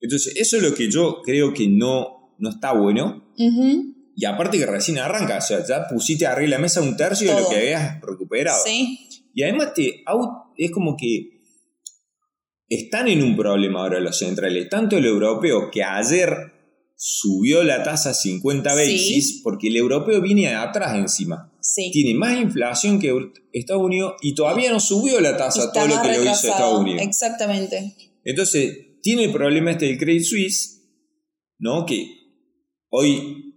Entonces, 0.00 0.34
eso 0.36 0.56
es 0.56 0.62
lo 0.62 0.74
que 0.74 0.90
yo 0.90 1.20
creo 1.22 1.52
que 1.52 1.68
no, 1.68 2.34
no 2.38 2.50
está 2.50 2.72
bueno. 2.72 3.32
Y 4.16 4.24
aparte 4.24 4.58
que 4.58 4.66
recién 4.66 4.98
arranca, 4.98 5.38
o 5.38 5.40
sea, 5.40 5.64
ya 5.66 5.88
pusiste 5.88 6.26
arriba 6.26 6.42
de 6.42 6.48
la 6.48 6.58
mesa 6.58 6.82
un 6.82 6.96
tercio 6.96 7.34
de 7.34 7.40
lo 7.40 7.48
que 7.48 7.56
habías 7.56 8.00
recuperado. 8.00 8.62
Y 9.32 9.42
además 9.42 9.72
te, 9.74 10.04
es 10.56 10.70
como 10.70 10.96
que 10.96 11.40
están 12.68 13.08
en 13.08 13.22
un 13.22 13.36
problema 13.36 13.80
ahora 13.80 14.00
los 14.00 14.18
centrales, 14.18 14.68
tanto 14.68 14.96
el 14.96 15.06
europeo 15.06 15.70
que 15.70 15.82
ayer 15.82 16.52
subió 16.96 17.64
la 17.64 17.82
tasa 17.82 18.12
50 18.12 18.74
basis, 18.74 19.40
porque 19.42 19.68
el 19.68 19.76
europeo 19.76 20.20
viene 20.20 20.54
atrás 20.54 20.96
encima. 20.96 21.50
Tiene 21.92 22.14
más 22.14 22.38
inflación 22.38 23.00
que 23.00 23.14
Estados 23.52 23.82
Unidos 23.82 24.14
y 24.20 24.34
todavía 24.34 24.70
no 24.70 24.80
subió 24.80 25.20
la 25.20 25.36
tasa 25.36 25.72
todo 25.72 25.86
lo 25.86 26.02
que 26.02 26.08
lo 26.08 26.22
hizo 26.22 26.48
Estados 26.48 26.80
Unidos. 26.80 27.02
Exactamente. 27.02 27.94
Entonces, 28.22 28.89
tiene 29.02 29.24
el 29.24 29.32
problema 29.32 29.70
este 29.70 29.86
del 29.86 29.98
Credit 29.98 30.22
Suisse, 30.22 30.82
¿no? 31.58 31.86
Que 31.86 32.06
hoy 32.90 33.50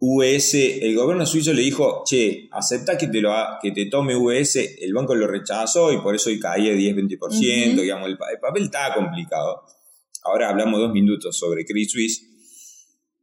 VS, 0.00 0.54
el 0.82 0.96
gobierno 0.96 1.26
suizo 1.26 1.52
le 1.52 1.60
dijo, 1.60 2.02
che, 2.06 2.48
acepta 2.52 2.96
que 2.96 3.08
te, 3.08 3.20
lo 3.20 3.32
que 3.62 3.70
te 3.72 3.86
tome 3.86 4.14
VS, 4.16 4.78
el 4.80 4.94
banco 4.94 5.14
lo 5.14 5.26
rechazó 5.26 5.92
y 5.92 5.98
por 5.98 6.14
eso 6.14 6.30
hoy 6.30 6.40
caía 6.40 6.72
10-20%, 6.72 7.80
digamos, 7.80 8.08
el, 8.08 8.16
papel 8.16 8.64
está 8.64 8.94
complicado. 8.94 9.62
Ahora 10.24 10.48
hablamos 10.48 10.80
dos 10.80 10.92
minutos 10.92 11.38
sobre 11.38 11.66
Credit 11.66 11.90
Suisse. 11.90 12.26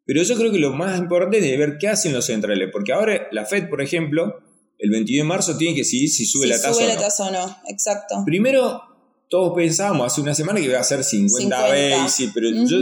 Pero 0.05 0.21
yo 0.21 0.36
creo 0.36 0.51
que 0.51 0.59
lo 0.59 0.71
más 0.71 1.00
importante 1.00 1.39
es 1.51 1.59
ver 1.59 1.77
qué 1.79 1.88
hacen 1.88 2.13
los 2.13 2.25
centrales, 2.25 2.69
porque 2.71 2.93
ahora 2.93 3.27
la 3.31 3.45
Fed, 3.45 3.69
por 3.69 3.81
ejemplo, 3.81 4.36
el 4.77 4.91
22 4.91 5.24
de 5.24 5.27
marzo 5.27 5.57
tiene 5.57 5.74
que 5.74 5.81
decidir 5.81 6.09
si 6.09 6.25
sube 6.25 6.45
la 6.45 6.55
tasa 6.55 6.74
sube 6.75 6.86
o 6.86 6.88
no. 6.88 6.93
la 6.93 7.01
tasa 7.01 7.27
o 7.27 7.31
no, 7.31 7.57
exacto. 7.67 8.24
Primero, 8.24 8.81
todos 9.29 9.53
pensábamos 9.55 10.07
hace 10.07 10.22
una 10.22 10.34
semana 10.34 10.60
que 10.60 10.65
iba 10.65 10.79
a 10.79 10.84
ser 10.84 11.03
50, 11.03 12.07
50. 12.07 12.34
pero 12.34 12.50
yo 12.65 12.77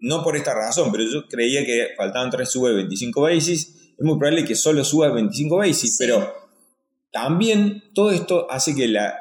no 0.00 0.22
por 0.22 0.36
esta 0.36 0.54
razón, 0.54 0.90
pero 0.92 1.04
yo 1.04 1.26
creía 1.28 1.64
que 1.64 1.88
faltaban 1.96 2.30
3 2.30 2.48
sube 2.48 2.74
25 2.74 3.20
basis. 3.20 3.74
Es 3.98 4.04
muy 4.04 4.18
probable 4.18 4.44
que 4.44 4.54
solo 4.54 4.84
suba 4.84 5.08
25 5.08 5.56
basis, 5.56 5.96
pero 5.98 6.32
también 7.12 7.82
todo 7.94 8.10
esto 8.10 8.46
hace 8.50 8.74
que 8.74 8.88
la, 8.88 9.14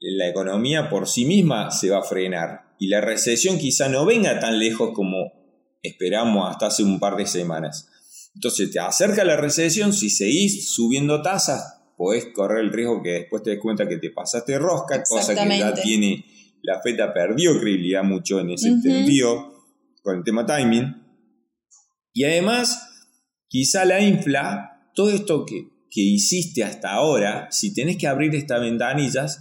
la 0.00 0.28
economía 0.28 0.88
por 0.88 1.08
sí 1.08 1.24
misma 1.24 1.70
se 1.70 1.90
va 1.90 1.98
a 1.98 2.02
frenar 2.02 2.74
y 2.78 2.88
la 2.88 3.00
recesión 3.00 3.58
quizá 3.58 3.88
no 3.88 4.04
venga 4.04 4.40
tan 4.40 4.58
lejos 4.58 4.90
como 4.94 5.32
esperamos 5.82 6.50
hasta 6.50 6.66
hace 6.66 6.82
un 6.82 6.98
par 6.98 7.16
de 7.16 7.26
semanas. 7.26 7.88
Entonces 8.34 8.70
te 8.70 8.80
acerca 8.80 9.24
la 9.24 9.36
recesión, 9.36 9.92
si 9.92 10.10
seguís 10.10 10.70
subiendo 10.74 11.22
tasas, 11.22 11.82
podés 11.96 12.26
correr 12.34 12.64
el 12.64 12.72
riesgo 12.72 13.02
que 13.02 13.10
después 13.10 13.42
te 13.42 13.50
des 13.50 13.60
cuenta 13.60 13.88
que 13.88 13.98
te 13.98 14.10
pasaste 14.10 14.58
rosca, 14.58 15.02
cosa 15.02 15.34
que 15.34 15.58
ya 15.58 15.74
tiene, 15.74 16.24
la 16.62 16.80
FETA 16.80 17.12
perdió 17.12 17.58
credibilidad 17.60 18.02
mucho 18.02 18.40
en 18.40 18.50
ese 18.50 18.80
sentido 18.80 19.52
con 20.02 20.18
el 20.18 20.24
tema 20.24 20.46
timing. 20.46 21.02
Y 22.12 22.24
además, 22.24 22.88
quizá 23.48 23.84
la 23.84 24.00
infla, 24.00 24.90
todo 24.94 25.10
esto 25.10 25.44
que, 25.44 25.68
que 25.90 26.00
hiciste 26.00 26.64
hasta 26.64 26.92
ahora, 26.92 27.48
si 27.50 27.74
tenés 27.74 27.98
que 27.98 28.06
abrir 28.06 28.34
estas 28.34 28.60
ventanillas, 28.60 29.40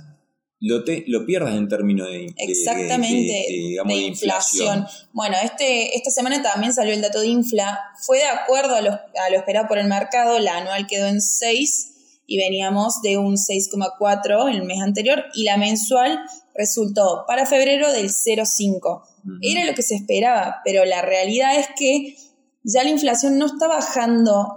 lo, 0.59 0.83
te, 0.83 1.03
lo 1.07 1.25
pierdas 1.25 1.55
en 1.55 1.67
términos 1.67 2.09
de, 2.09 2.33
Exactamente, 2.37 3.45
de, 3.85 3.95
inflación. 3.95 4.85
Bueno, 5.11 5.35
este, 5.43 5.95
esta 5.95 6.09
semana 6.09 6.41
también 6.41 6.73
salió 6.73 6.93
el 6.93 7.01
dato 7.01 7.19
de 7.19 7.27
infla. 7.27 7.79
Fue 8.01 8.17
de 8.17 8.25
acuerdo 8.25 8.75
a 8.75 8.81
lo, 8.81 8.91
a 8.91 9.29
lo 9.29 9.37
esperado 9.37 9.67
por 9.67 9.77
el 9.77 9.87
mercado, 9.87 10.39
la 10.39 10.57
anual 10.57 10.87
quedó 10.87 11.07
en 11.07 11.21
6 11.21 11.92
y 12.25 12.37
veníamos 12.37 13.01
de 13.01 13.17
un 13.17 13.35
6,4 13.35 14.49
el 14.51 14.63
mes 14.63 14.81
anterior 14.81 15.25
y 15.33 15.43
la 15.43 15.57
mensual 15.57 16.19
resultó 16.55 17.25
para 17.27 17.45
febrero 17.45 17.91
del 17.91 18.09
0,5. 18.09 19.01
Era 19.41 19.65
lo 19.65 19.73
que 19.73 19.81
se 19.81 19.95
esperaba, 19.95 20.61
pero 20.63 20.85
la 20.85 21.01
realidad 21.01 21.57
es 21.59 21.67
que 21.77 22.15
ya 22.63 22.83
la 22.83 22.89
inflación 22.89 23.37
no 23.37 23.45
está 23.45 23.67
bajando 23.67 24.55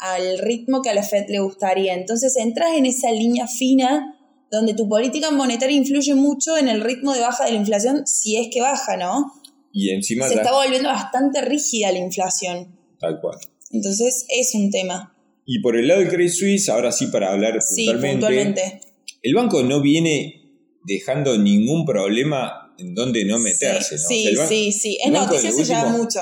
al 0.00 0.38
ritmo 0.38 0.82
que 0.82 0.90
a 0.90 0.94
la 0.94 1.02
Fed 1.02 1.26
le 1.28 1.40
gustaría. 1.40 1.94
Entonces 1.94 2.36
entras 2.36 2.72
en 2.74 2.86
esa 2.86 3.10
línea 3.12 3.46
fina 3.46 4.16
donde 4.50 4.74
tu 4.74 4.88
política 4.88 5.30
monetaria 5.30 5.76
influye 5.76 6.14
mucho 6.14 6.56
en 6.56 6.68
el 6.68 6.80
ritmo 6.80 7.12
de 7.12 7.20
baja 7.20 7.44
de 7.44 7.52
la 7.52 7.58
inflación, 7.58 8.06
si 8.06 8.36
es 8.36 8.48
que 8.52 8.60
baja, 8.60 8.96
¿no? 8.96 9.32
Y 9.72 9.90
encima... 9.90 10.28
Se 10.28 10.34
está 10.34 10.52
volviendo 10.52 10.88
bastante 10.88 11.40
rígida 11.42 11.92
la 11.92 11.98
inflación. 11.98 12.78
Tal 12.98 13.20
cual. 13.20 13.38
Entonces 13.70 14.24
es 14.28 14.54
un 14.54 14.70
tema. 14.70 15.15
Y 15.46 15.60
por 15.60 15.76
el 15.76 15.86
lado 15.86 16.00
del 16.00 16.10
Credit 16.10 16.32
Suisse, 16.32 16.68
ahora 16.68 16.90
sí 16.90 17.06
para 17.06 17.32
hablar 17.32 17.62
sí, 17.62 17.86
puntualmente. 17.88 18.80
El 19.22 19.34
banco 19.34 19.62
no 19.62 19.80
viene 19.80 20.42
dejando 20.84 21.38
ningún 21.38 21.86
problema 21.86 22.74
en 22.78 22.94
donde 22.94 23.24
no 23.24 23.38
meterse, 23.38 23.96
sí, 23.96 24.32
¿no? 24.34 24.46
Sí, 24.46 24.72
sí, 24.72 24.72
sí. 24.72 24.98
Es 25.04 25.10
noticia, 25.10 25.52
se 25.52 25.88
mucho. 25.90 26.20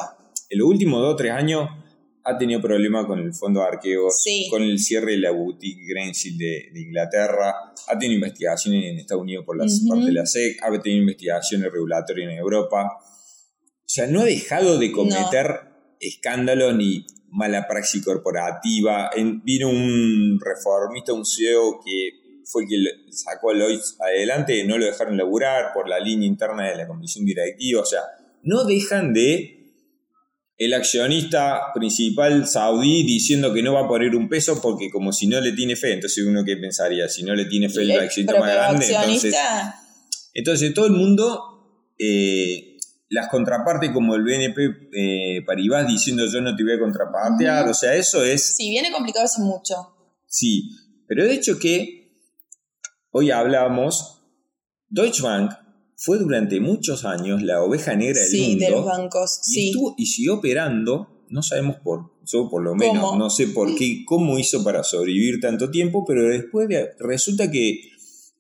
En 0.51 0.59
los 0.59 0.69
últimos 0.69 1.01
dos 1.01 1.15
o 1.15 1.17
tres 1.17 1.33
años 1.33 1.69
ha 2.23 2.39
tenido 2.39 2.61
problemas 2.61 3.07
con 3.07 3.19
el 3.19 3.35
fondo 3.35 3.61
de 3.61 3.67
arqueos, 3.67 4.25
con 4.51 4.63
el 4.63 4.79
cierre 4.79 5.13
de 5.13 5.19
la 5.19 5.31
boutique 5.31 5.85
Greensill 5.87 6.39
de, 6.39 6.71
de, 6.73 6.81
Inglaterra, 6.81 7.55
ha 7.87 7.99
tenido 7.99 8.15
investigaciones 8.15 8.85
en 8.85 8.99
Estados 8.99 9.23
Unidos 9.23 9.45
por 9.45 9.57
la 9.57 9.67
parte 9.89 10.07
de 10.07 10.13
la 10.13 10.25
SEC, 10.25 10.57
ha 10.63 10.71
tenido 10.81 11.03
investigaciones 11.03 11.71
regulatorias 11.71 12.33
en 12.33 12.39
Europa. 12.39 12.89
O 12.97 13.87
sea, 13.87 14.07
no 14.07 14.21
ha 14.21 14.25
dejado 14.25 14.79
de 14.79 14.91
cometer 14.91 15.61
escándalos 16.01 16.75
ni 16.77 17.07
mala 17.35 17.67
praxis 17.67 18.05
corporativa. 18.05 19.11
vino 19.43 19.69
un 19.69 20.41
reformista, 20.41 21.13
un 21.13 21.27
CEO 21.27 21.81
que 21.85 22.41
fue 22.47 22.65
el 22.65 22.69
que 22.69 23.13
sacó 23.13 23.51
a 23.51 23.55
Lloyds 23.55 23.97
adelante, 24.01 24.65
no 24.65 24.79
lo 24.79 24.87
dejaron 24.87 25.17
laburar 25.17 25.73
por 25.75 25.89
la 25.89 25.99
línea 25.99 26.29
interna 26.29 26.71
de 26.71 26.77
la 26.77 26.87
comisión 26.87 27.25
directiva. 27.25 27.83
O 27.83 27.87
sea, 27.87 28.01
no 28.43 28.65
dejan 28.65 29.13
de 29.13 29.65
el 30.57 30.73
accionista 30.73 31.73
principal 31.75 32.47
saudí 32.47 33.03
diciendo 33.03 33.53
que 33.53 33.63
no 33.63 33.75
va 33.75 33.87
a 33.87 33.89
poner 33.89 34.15
un 34.15 34.29
peso 34.29 34.63
porque 34.63 34.89
como 34.91 35.13
si 35.13 35.27
no 35.27 35.41
le 35.41 35.53
tiene 35.53 35.75
fe, 35.75 35.95
entonces 35.95 36.25
uno 36.25 36.45
que 36.45 36.57
pensaría, 36.57 37.09
si 37.09 37.25
no 37.25 37.35
le 37.35 37.47
tiene 37.47 37.69
fe 37.69 37.83
el 37.83 37.99
accionista 37.99 38.39
más 38.39 38.55
grande, 38.55 38.87
entonces, 38.87 39.35
entonces 40.33 40.73
todo 40.73 40.87
el 40.87 40.93
mundo, 40.93 41.93
eh, 41.99 42.74
las 43.15 43.29
contrapartes 43.29 43.93
como 43.93 44.17
el 44.17 44.25
BNP 44.25 44.89
eh, 44.93 45.43
Paribas 45.47 45.87
diciendo 45.87 46.25
yo 46.27 46.41
no 46.41 46.57
te 46.57 46.65
voy 46.65 46.73
a 46.73 46.81
contrapartear, 46.81 47.69
o 47.69 47.73
sea, 47.73 47.95
eso 47.95 48.25
es... 48.25 48.57
Sí, 48.57 48.71
viene 48.71 48.91
complicado 48.91 49.25
hace 49.25 49.41
mucho. 49.41 49.75
Sí, 50.27 50.71
pero 51.07 51.25
de 51.25 51.35
hecho 51.35 51.61
que 51.61 52.19
hoy 53.13 53.31
hablamos, 53.31 54.21
Deutsche 54.89 55.23
Bank 55.23 55.53
fue 55.97 56.19
durante 56.19 56.59
muchos 56.59 57.05
años 57.05 57.41
la 57.41 57.63
oveja 57.63 57.95
negra 57.95 58.21
del 58.21 58.29
sí, 58.29 58.49
mundo. 58.49 58.65
de 58.65 58.71
los 58.73 58.85
bancos, 58.85 59.41
y 59.47 59.73
sí. 59.73 59.73
y 59.97 60.07
siguió 60.07 60.35
operando, 60.35 61.25
no 61.29 61.41
sabemos 61.41 61.77
por, 61.85 62.11
yo 62.25 62.51
por 62.51 62.65
lo 62.65 62.75
menos, 62.75 63.17
no 63.17 63.31
sé 63.31 63.47
por 63.47 63.73
qué, 63.79 64.05
cómo 64.05 64.41
hizo 64.41 64.65
para 64.65 64.83
sobrevivir 64.83 65.39
tanto 65.41 65.71
tiempo, 65.71 66.05
pero 66.05 66.29
después 66.29 66.69
resulta 66.99 67.49
que 67.49 67.81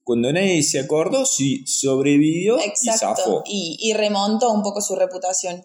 cuando 0.04 0.32
nadie 0.32 0.62
se 0.62 0.78
acordó, 0.78 1.24
sí 1.24 1.66
sobrevivió 1.66 2.58
y 2.58 2.98
zafó. 2.98 3.42
Y, 3.46 3.78
y 3.80 3.94
remontó 3.94 4.52
un 4.52 4.62
poco 4.62 4.80
su 4.80 4.94
reputación. 4.94 5.64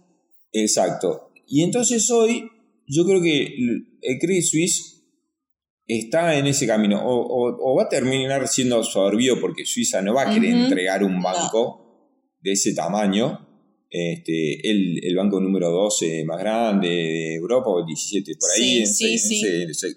Exacto. 0.54 1.32
Y 1.46 1.64
entonces 1.64 2.10
hoy, 2.10 2.50
yo 2.88 3.06
creo 3.06 3.22
que 3.22 3.56
el 4.02 4.20
Credit 4.20 4.44
Suisse 4.44 5.00
está 5.90 6.38
en 6.38 6.48
ese 6.48 6.68
camino 6.68 7.02
o, 7.04 7.76
va 7.76 7.84
a 7.84 7.90
terminar 7.90 8.48
siendo 8.48 8.78
absorbido 8.78 9.40
porque 9.42 9.66
Suiza 9.66 10.02
no 10.02 10.14
va 10.14 10.30
a 10.30 10.34
querer 10.34 10.52
entregar 10.52 11.04
un 11.04 11.22
banco 11.22 12.38
de 12.42 12.54
ese 12.54 12.74
tamaño. 12.74 13.46
Este, 13.92 14.70
el, 14.70 15.04
el, 15.04 15.16
banco 15.16 15.40
número 15.40 15.72
12 15.72 16.24
más 16.24 16.38
grande 16.38 16.88
de 16.88 17.36
Europa 17.36 17.70
o 17.72 17.80
el 17.80 17.88
17 17.88 18.34
por 18.40 18.52
ahí. 18.52 18.86
Sí, 18.86 19.18
sí, 19.18 19.42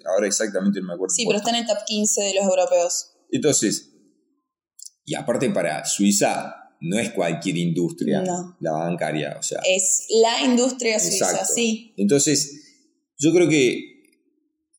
ahora 0.06 0.26
exactamente 0.26 0.80
no 0.80 0.86
me 0.86 0.94
acuerdo. 0.94 1.14
Sí, 1.14 1.26
pero 1.26 1.36
está 1.36 1.50
en 1.50 1.56
el 1.56 1.66
top 1.66 1.76
15 1.86 2.22
de 2.22 2.34
los 2.34 2.44
europeos. 2.44 3.12
Entonces, 3.30 3.91
y 5.12 5.14
aparte 5.14 5.50
para 5.50 5.84
Suiza 5.84 6.70
no 6.80 6.98
es 6.98 7.10
cualquier 7.10 7.58
industria 7.58 8.24
la 8.60 8.72
bancaria, 8.72 9.36
o 9.38 9.42
sea. 9.42 9.60
Es 9.68 10.06
la 10.22 10.42
industria 10.42 10.98
suiza, 10.98 11.44
sí. 11.44 11.92
Entonces, 11.98 12.80
yo 13.18 13.30
creo 13.34 13.46
que 13.46 14.04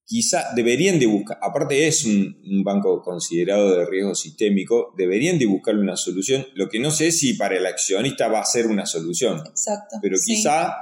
quizá 0.06 0.54
deberían 0.56 1.00
de 1.00 1.06
buscar, 1.06 1.38
aparte 1.40 1.88
es 1.88 2.04
un, 2.06 2.64
banco 2.64 3.04
considerado 3.04 3.78
de 3.78 3.86
riesgo 3.86 4.16
sistémico, 4.16 4.96
deberían 4.98 5.38
de 5.38 5.46
buscarle 5.46 5.82
una 5.82 5.98
solución. 5.98 6.48
Lo 6.56 6.68
que 6.68 6.80
no 6.80 6.90
sé 6.90 7.10
es 7.10 7.20
si 7.20 7.36
para 7.36 7.56
el 7.56 7.66
accionista 7.68 8.28
va 8.28 8.40
a 8.40 8.46
ser 8.46 8.66
una 8.66 8.88
solución. 8.88 9.38
Exacto. 9.46 9.98
Pero 10.02 10.18
quizá 10.26 10.74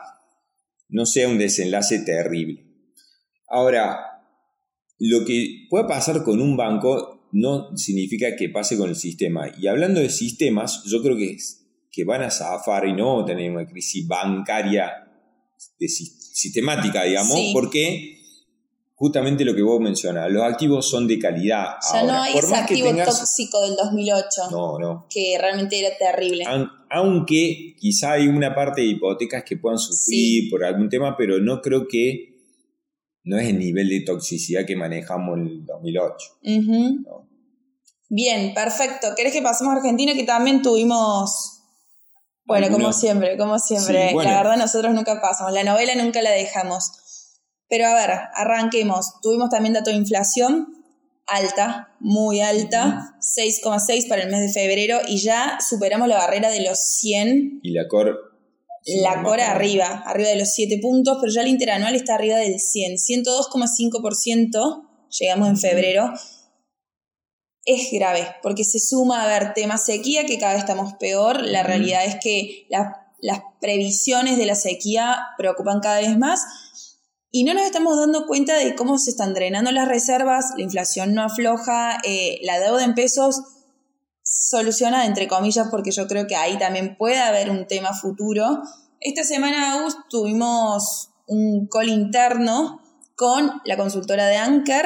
no 0.88 1.05
sea 1.05 1.27
un 1.27 1.38
desenlace 1.38 2.00
terrible. 2.00 2.65
Ahora, 3.50 4.00
lo 4.98 5.25
que 5.25 5.67
puede 5.70 5.89
pasar 5.89 6.24
con 6.24 6.39
un 6.39 6.55
banco 6.55 7.21
no 7.31 7.75
significa 7.77 8.35
que 8.35 8.50
pase 8.50 8.77
con 8.77 8.89
el 8.89 8.95
sistema. 8.95 9.51
Y 9.57 9.67
hablando 9.67 10.00
de 10.00 10.09
sistemas, 10.09 10.83
yo 10.85 11.01
creo 11.01 11.15
que, 11.17 11.38
que 11.91 12.03
van 12.03 12.23
a 12.23 12.31
zafar 12.31 12.88
y 12.88 12.93
no 12.93 13.23
tener 13.25 13.51
una 13.51 13.65
crisis 13.65 14.07
bancaria 14.07 15.07
sistemática, 15.79 17.03
digamos, 17.03 17.39
porque 17.53 18.17
justamente 19.01 19.43
lo 19.45 19.55
que 19.55 19.63
vos 19.63 19.79
mencionas, 19.79 20.31
los 20.31 20.43
activos 20.43 20.88
son 20.88 21.07
de 21.07 21.17
calidad. 21.17 21.77
Ya 21.91 22.03
no 22.03 22.21
hay 22.21 22.38
ese 22.38 22.55
activo 22.55 22.89
tóxico 23.03 23.61
del 23.61 23.75
2008. 23.75 24.27
No, 24.51 24.77
no. 24.77 25.07
Que 25.09 25.38
realmente 25.39 25.79
era 25.79 25.97
terrible. 25.97 26.45
aunque 26.89 27.75
quizá 27.79 28.13
hay 28.13 28.27
una 28.27 28.53
parte 28.53 28.81
de 28.81 28.88
hipotecas 28.88 29.43
que 29.43 29.57
puedan 29.57 29.79
sufrir 29.79 30.50
por 30.51 30.63
algún 30.63 30.88
tema, 30.88 31.15
pero 31.17 31.39
no 31.39 31.61
creo 31.61 31.88
que 31.88 32.30
no 33.24 33.38
es 33.38 33.50
el 33.50 33.60
nivel 33.60 33.90
de 33.90 34.01
toxicidad 34.01 34.66
que 34.66 34.75
manejamos 34.75 35.38
en 35.38 35.48
el 35.48 35.66
2008. 35.66 36.16
Bien, 38.10 38.54
perfecto. 38.54 39.08
¿Querés 39.16 39.34
que 39.34 39.42
pasemos 39.42 39.74
a 39.74 39.78
Argentina 39.78 40.13
que 40.13 40.24
también 40.24 40.62
tuvimos... 40.62 41.60
Bueno, 42.46 42.70
como 42.70 42.92
siempre, 42.92 43.38
como 43.38 43.60
siempre. 43.60 44.13
La 44.13 44.38
verdad 44.38 44.58
nosotros 44.58 44.94
nunca 44.94 45.22
pasamos. 45.22 45.54
La 45.54 45.63
novela 45.63 45.96
nunca 45.96 46.22
la 46.22 46.32
dejamos. 46.32 46.92
Pero 47.70 47.88
a 47.88 47.96
ver, 47.96 48.12
arranquemos. 48.36 49.22
Tuvimos 49.22 49.50
también 49.50 49.74
dato 49.74 49.92
de 49.92 49.96
inflación 49.96 50.82
alta, 51.28 51.96
muy 52.00 52.42
alta, 52.42 53.16
6,6 53.22 54.08
para 54.10 54.24
el 54.24 54.30
mes 54.30 54.42
de 54.42 54.50
febrero 54.50 55.00
y 55.08 55.18
ya 55.18 55.60
superamos 55.68 56.08
la 56.08 56.18
barrera 56.18 56.50
de 56.50 56.62
los 56.62 56.80
100. 56.80 57.62
Y 57.63 57.72
la 57.72 57.88
la 58.85 59.21
core 59.23 59.43
arriba, 59.43 60.03
arriba 60.05 60.29
de 60.29 60.38
los 60.38 60.50
7 60.53 60.79
puntos, 60.81 61.17
pero 61.21 61.31
ya 61.31 61.41
el 61.41 61.47
interanual 61.47 61.95
está 61.95 62.15
arriba 62.15 62.38
del 62.38 62.59
100, 62.59 62.97
102,5% 62.97 64.88
llegamos 65.19 65.50
en 65.50 65.57
febrero. 65.57 66.11
Es 67.63 67.91
grave, 67.91 68.27
porque 68.41 68.63
se 68.63 68.79
suma 68.79 69.23
a 69.23 69.27
ver 69.27 69.53
tema 69.53 69.77
sequía, 69.77 70.25
que 70.25 70.39
cada 70.39 70.53
vez 70.53 70.63
estamos 70.63 70.93
peor. 70.95 71.41
La 71.41 71.61
realidad 71.61 72.05
es 72.05 72.15
que 72.21 72.65
las 72.69 73.41
previsiones 73.59 74.38
de 74.38 74.47
la 74.47 74.55
sequía 74.55 75.19
preocupan 75.38 75.79
cada 75.79 76.00
vez 76.00 76.17
más. 76.17 76.41
Y 77.29 77.43
no 77.43 77.53
nos 77.53 77.63
estamos 77.63 77.97
dando 77.97 78.25
cuenta 78.25 78.57
de 78.57 78.75
cómo 78.75 78.97
se 78.97 79.11
están 79.11 79.33
drenando 79.33 79.71
las 79.71 79.88
reservas, 79.88 80.47
la 80.57 80.63
inflación 80.63 81.13
no 81.13 81.23
afloja, 81.23 81.97
eh, 82.03 82.39
la 82.41 82.59
deuda 82.59 82.83
en 82.83 82.95
pesos 82.95 83.41
soluciona 84.31 85.05
entre 85.05 85.27
comillas 85.27 85.67
porque 85.69 85.91
yo 85.91 86.07
creo 86.07 86.25
que 86.25 86.38
ahí 86.38 86.57
también 86.57 86.95
puede 86.97 87.19
haber 87.19 87.50
un 87.50 87.67
tema 87.67 87.93
futuro. 87.93 88.61
Esta 89.01 89.23
semana, 89.23 89.73
August, 89.73 90.00
tuvimos 90.09 91.09
un 91.27 91.67
call 91.67 91.89
interno 91.89 92.79
con 93.15 93.51
la 93.65 93.75
consultora 93.75 94.27
de 94.27 94.38
Anker. 94.38 94.85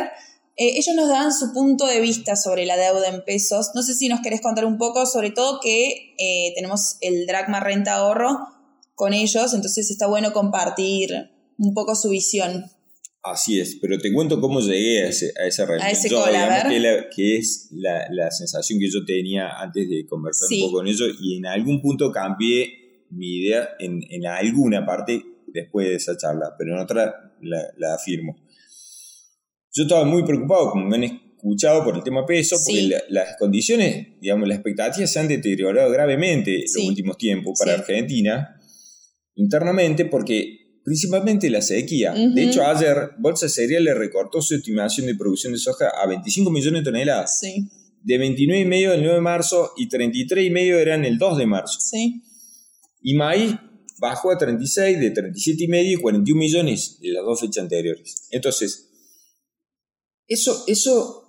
Eh, 0.58 0.78
ellos 0.78 0.96
nos 0.96 1.10
daban 1.10 1.32
su 1.32 1.54
punto 1.54 1.86
de 1.86 2.00
vista 2.00 2.36
sobre 2.36 2.66
la 2.66 2.76
deuda 2.76 3.08
en 3.08 3.24
pesos. 3.24 3.72
No 3.76 3.84
sé 3.84 3.94
si 3.94 4.08
nos 4.08 4.22
querés 4.22 4.42
contar 4.42 4.66
un 4.66 4.78
poco, 4.78 5.06
sobre 5.06 5.30
todo 5.30 5.60
que 5.62 6.16
eh, 6.18 6.54
tenemos 6.56 6.98
el 7.02 7.28
Dragma 7.28 7.60
Renta 7.60 7.96
Ahorro 7.96 8.48
con 8.96 9.14
ellos, 9.14 9.54
entonces 9.54 9.92
está 9.92 10.08
bueno 10.08 10.34
compartir 10.34 11.30
un 11.58 11.74
poco 11.74 11.96
su 11.96 12.10
visión. 12.10 12.72
Así 13.26 13.60
es, 13.60 13.80
pero 13.82 13.98
te 13.98 14.14
cuento 14.14 14.40
cómo 14.40 14.60
llegué 14.60 15.02
a, 15.02 15.08
ese, 15.08 15.34
a 15.42 15.48
esa. 15.48 15.64
A 15.64 15.90
ese 15.90 16.10
que, 16.10 17.08
que, 17.16 17.38
es 17.38 17.70
la, 17.72 18.06
la, 18.12 18.30
sensación 18.30 18.80
que 18.80 18.88
yo 18.88 19.04
tenía 19.04 19.50
antes 19.60 19.90
de 19.90 20.06
conversar 20.06 20.48
un 20.52 20.60
poco 20.60 20.78
con 20.78 20.88
ellos 20.88 21.10
y 21.20 21.38
en 21.38 21.48
algún 21.48 21.82
punto 21.82 22.12
cambié 22.12 22.86
mi 23.10 23.38
idea 23.38 23.70
en, 23.80 24.00
en 24.12 24.28
alguna 24.28 24.86
parte 24.86 25.24
después 25.48 25.88
de 25.88 25.96
esa 25.96 26.16
charla, 26.16 26.54
pero 26.56 26.76
en 26.76 26.80
otra 26.80 27.34
la, 27.42 27.64
la, 27.78 27.96
afirmo. 27.96 28.36
Yo 29.74 29.84
estaba 29.84 30.06
muy 30.06 30.24
preocupado, 30.24 30.70
como 30.70 30.86
me 30.86 30.98
han 30.98 31.04
escuchado, 31.06 31.84
por 31.84 31.96
el 31.96 32.04
tema 32.04 32.28
peso, 32.28 32.58
porque 32.64 32.96
las 33.10 33.38
condiciones, 33.38 34.20
digamos, 34.22 34.48
las 34.48 34.58
expectativas 34.58 35.12
se 35.12 35.20
han 35.20 35.28
deteriorado 35.28 35.90
gravemente 35.92 36.58
en 36.58 36.62
los 36.62 36.86
últimos 36.88 37.18
tiempos 37.18 37.58
para 37.58 37.74
Argentina, 37.74 38.62
internamente, 39.34 40.06
porque 40.06 40.55
principalmente 40.86 41.50
la 41.50 41.62
sequía. 41.62 42.14
De 42.14 42.44
hecho, 42.44 42.66
ayer 42.66 42.96
Bolsa 43.18 43.50
Cereal 43.50 43.84
le 43.84 43.96
recortó 43.96 44.40
su 44.40 44.56
estimación 44.56 45.08
de 45.08 45.16
producción 45.16 45.52
de 45.52 45.60
soja 45.60 45.90
a 45.90 46.08
25 46.08 46.52
millones 46.52 46.82
de 46.82 46.86
toneladas. 46.86 47.40
Sí. 47.40 47.68
de 48.04 48.20
29 48.20 48.62
y 48.62 48.66
medio 48.66 48.92
del 48.92 49.02
9 49.02 49.16
de 49.16 49.22
marzo 49.22 49.72
y 49.78 49.90
33 49.90 50.46
y 50.46 50.50
medio 50.52 50.78
eran 50.78 51.04
el 51.04 51.18
2 51.18 51.40
de 51.40 51.46
marzo. 51.48 51.80
Sí. 51.80 52.22
Y 53.02 53.16
maíz 53.16 53.56
bajó 53.98 54.30
a 54.30 54.38
36, 54.38 55.00
de 55.00 55.10
37 55.10 55.64
y 55.64 55.68
medio 55.68 55.98
y 55.98 56.02
41 56.02 56.40
millones 56.40 57.00
de 57.02 57.10
las 57.10 57.24
dos 57.24 57.42
fechas 57.42 57.64
anteriores. 57.64 58.28
Entonces, 58.30 58.92
eso, 60.28 60.66
eso 60.68 61.24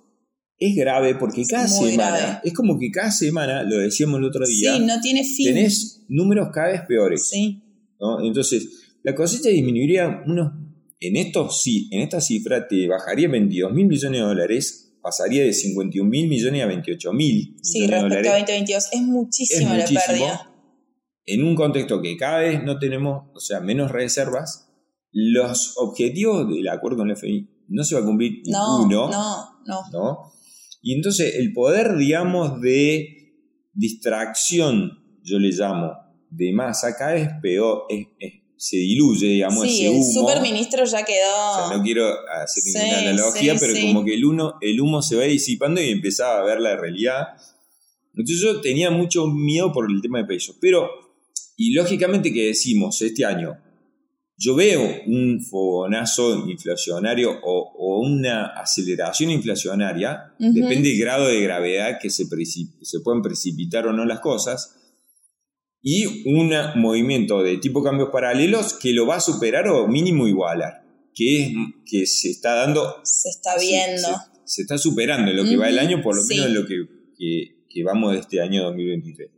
es 0.59 0.75
grave 0.75 1.15
porque 1.15 1.43
cada 1.49 1.67
semana, 1.67 2.41
es 2.43 2.53
como 2.53 2.77
que 2.77 2.91
cada 2.91 3.09
semana, 3.09 3.63
lo 3.63 3.79
decíamos 3.79 4.19
el 4.19 4.25
otro 4.25 4.45
día, 4.45 4.75
sí, 4.75 4.85
no 4.85 5.01
tiene 5.01 5.23
fin. 5.23 5.47
tenés 5.47 6.05
números 6.09 6.49
cada 6.53 6.73
vez 6.73 6.81
peores. 6.87 7.27
Sí. 7.27 7.63
¿no? 7.99 8.23
Entonces, 8.23 8.86
la 9.03 9.15
cosecha 9.15 9.49
disminuiría 9.49 10.23
unos, 10.25 10.53
en 10.99 11.15
esto 11.15 11.49
sí, 11.49 11.89
en 11.91 12.01
esta 12.01 12.21
cifra 12.21 12.67
te 12.67 12.87
bajaría 12.87 13.29
22 13.29 13.71
mil 13.71 13.87
millones 13.87 14.19
de 14.19 14.25
dólares, 14.27 14.97
pasaría 15.01 15.43
de 15.43 15.53
51 15.53 16.09
mil 16.09 16.27
millones 16.27 16.63
a 16.63 16.65
28 16.65 17.13
mil 17.13 17.55
Sí, 17.61 17.87
respecto 17.87 18.29
a 18.29 18.39
2022, 18.39 18.89
es 18.91 19.01
muchísimo, 19.01 19.73
la 19.73 19.85
pérdida. 19.85 20.53
En 21.25 21.43
un 21.43 21.55
contexto 21.55 22.01
que 22.01 22.15
cada 22.17 22.39
vez 22.39 22.63
no 22.63 22.79
tenemos, 22.79 23.25
o 23.33 23.39
sea, 23.39 23.59
menos 23.59 23.91
reservas, 23.91 24.69
los 25.11 25.73
objetivos 25.77 26.47
del 26.49 26.67
acuerdo 26.67 26.99
con 26.99 27.09
el 27.09 27.17
FMI 27.17 27.49
no 27.69 27.83
se 27.83 27.95
va 27.95 28.01
a 28.01 28.05
cumplir 28.05 28.41
no, 28.47 28.79
ninguno. 28.79 29.09
No, 29.09 29.61
no. 29.65 29.81
¿no? 29.91 30.17
Y 30.81 30.93
entonces 30.93 31.35
el 31.35 31.53
poder, 31.53 31.97
digamos, 31.97 32.61
de 32.61 33.33
distracción, 33.73 34.91
yo 35.23 35.39
le 35.39 35.49
llamo, 35.49 35.93
de 36.29 36.53
masa, 36.53 36.95
cada 36.97 37.13
vez 37.13 37.29
peor, 37.41 37.83
se 38.57 38.77
diluye, 38.77 39.27
digamos, 39.27 39.63
sí, 39.63 39.85
ese 39.85 39.89
humo. 39.89 40.05
el 40.05 40.13
superministro 40.13 40.83
ya 40.83 41.03
quedó... 41.03 41.51
O 41.51 41.67
sea, 41.69 41.77
no 41.77 41.83
quiero 41.83 42.07
hacer 42.41 42.63
ninguna 42.65 42.99
analogía, 42.99 43.55
pero 43.59 43.73
como 43.79 44.03
que 44.03 44.15
el, 44.15 44.25
uno, 44.25 44.55
el 44.61 44.81
humo 44.81 45.01
se 45.01 45.15
va 45.15 45.23
disipando 45.23 45.79
y 45.79 45.89
empezaba 45.89 46.39
a 46.39 46.43
ver 46.43 46.59
la 46.59 46.75
realidad. 46.75 47.27
Entonces 48.13 48.41
yo 48.41 48.59
tenía 48.61 48.89
mucho 48.89 49.27
miedo 49.27 49.71
por 49.71 49.89
el 49.89 50.01
tema 50.01 50.19
de 50.19 50.25
pesos. 50.25 50.57
Pero, 50.59 50.89
y 51.55 51.73
lógicamente 51.73 52.33
que 52.33 52.47
decimos 52.47 52.99
este 53.01 53.25
año, 53.25 53.57
yo 54.39 54.55
veo 54.55 54.81
un 55.07 55.41
fogonazo 55.41 56.47
inflacionario 56.47 57.39
o, 57.43 57.99
una 57.99 58.45
aceleración 58.45 59.31
inflacionaria, 59.31 60.33
depende 60.37 60.89
del 60.89 60.99
grado 60.99 61.27
de 61.27 61.41
gravedad 61.41 61.97
que 61.99 62.11
se, 62.11 62.25
se 62.25 62.99
puedan 62.99 63.23
precipitar 63.23 63.87
o 63.87 63.93
no 63.93 64.05
las 64.05 64.19
cosas, 64.19 64.75
y 65.81 66.29
un 66.29 66.51
movimiento 66.75 67.43
de 67.43 67.57
tipo 67.57 67.83
cambios 67.83 68.09
paralelos 68.11 68.73
que 68.73 68.93
lo 68.93 69.05
va 69.05 69.17
a 69.17 69.21
superar 69.21 69.67
o 69.69 69.87
mínimo 69.87 70.27
igualar, 70.27 70.83
que, 71.13 71.43
es, 71.43 71.51
que 71.85 72.05
se 72.05 72.29
está 72.29 72.55
dando... 72.55 73.01
Se 73.03 73.29
está 73.29 73.57
viendo. 73.57 74.07
Se, 74.45 74.61
está 74.61 74.77
superando 74.77 75.31
en 75.31 75.37
lo 75.37 75.43
que 75.43 75.57
va 75.57 75.69
el 75.69 75.79
año, 75.79 76.01
por 76.01 76.15
lo 76.15 76.23
menos 76.23 76.45
en 76.47 76.53
lo 76.53 76.65
que, 76.65 76.75
que, 77.17 77.65
que 77.69 77.83
vamos 77.83 78.13
de 78.13 78.19
este 78.19 78.41
año 78.41 78.63
2023. 78.63 79.31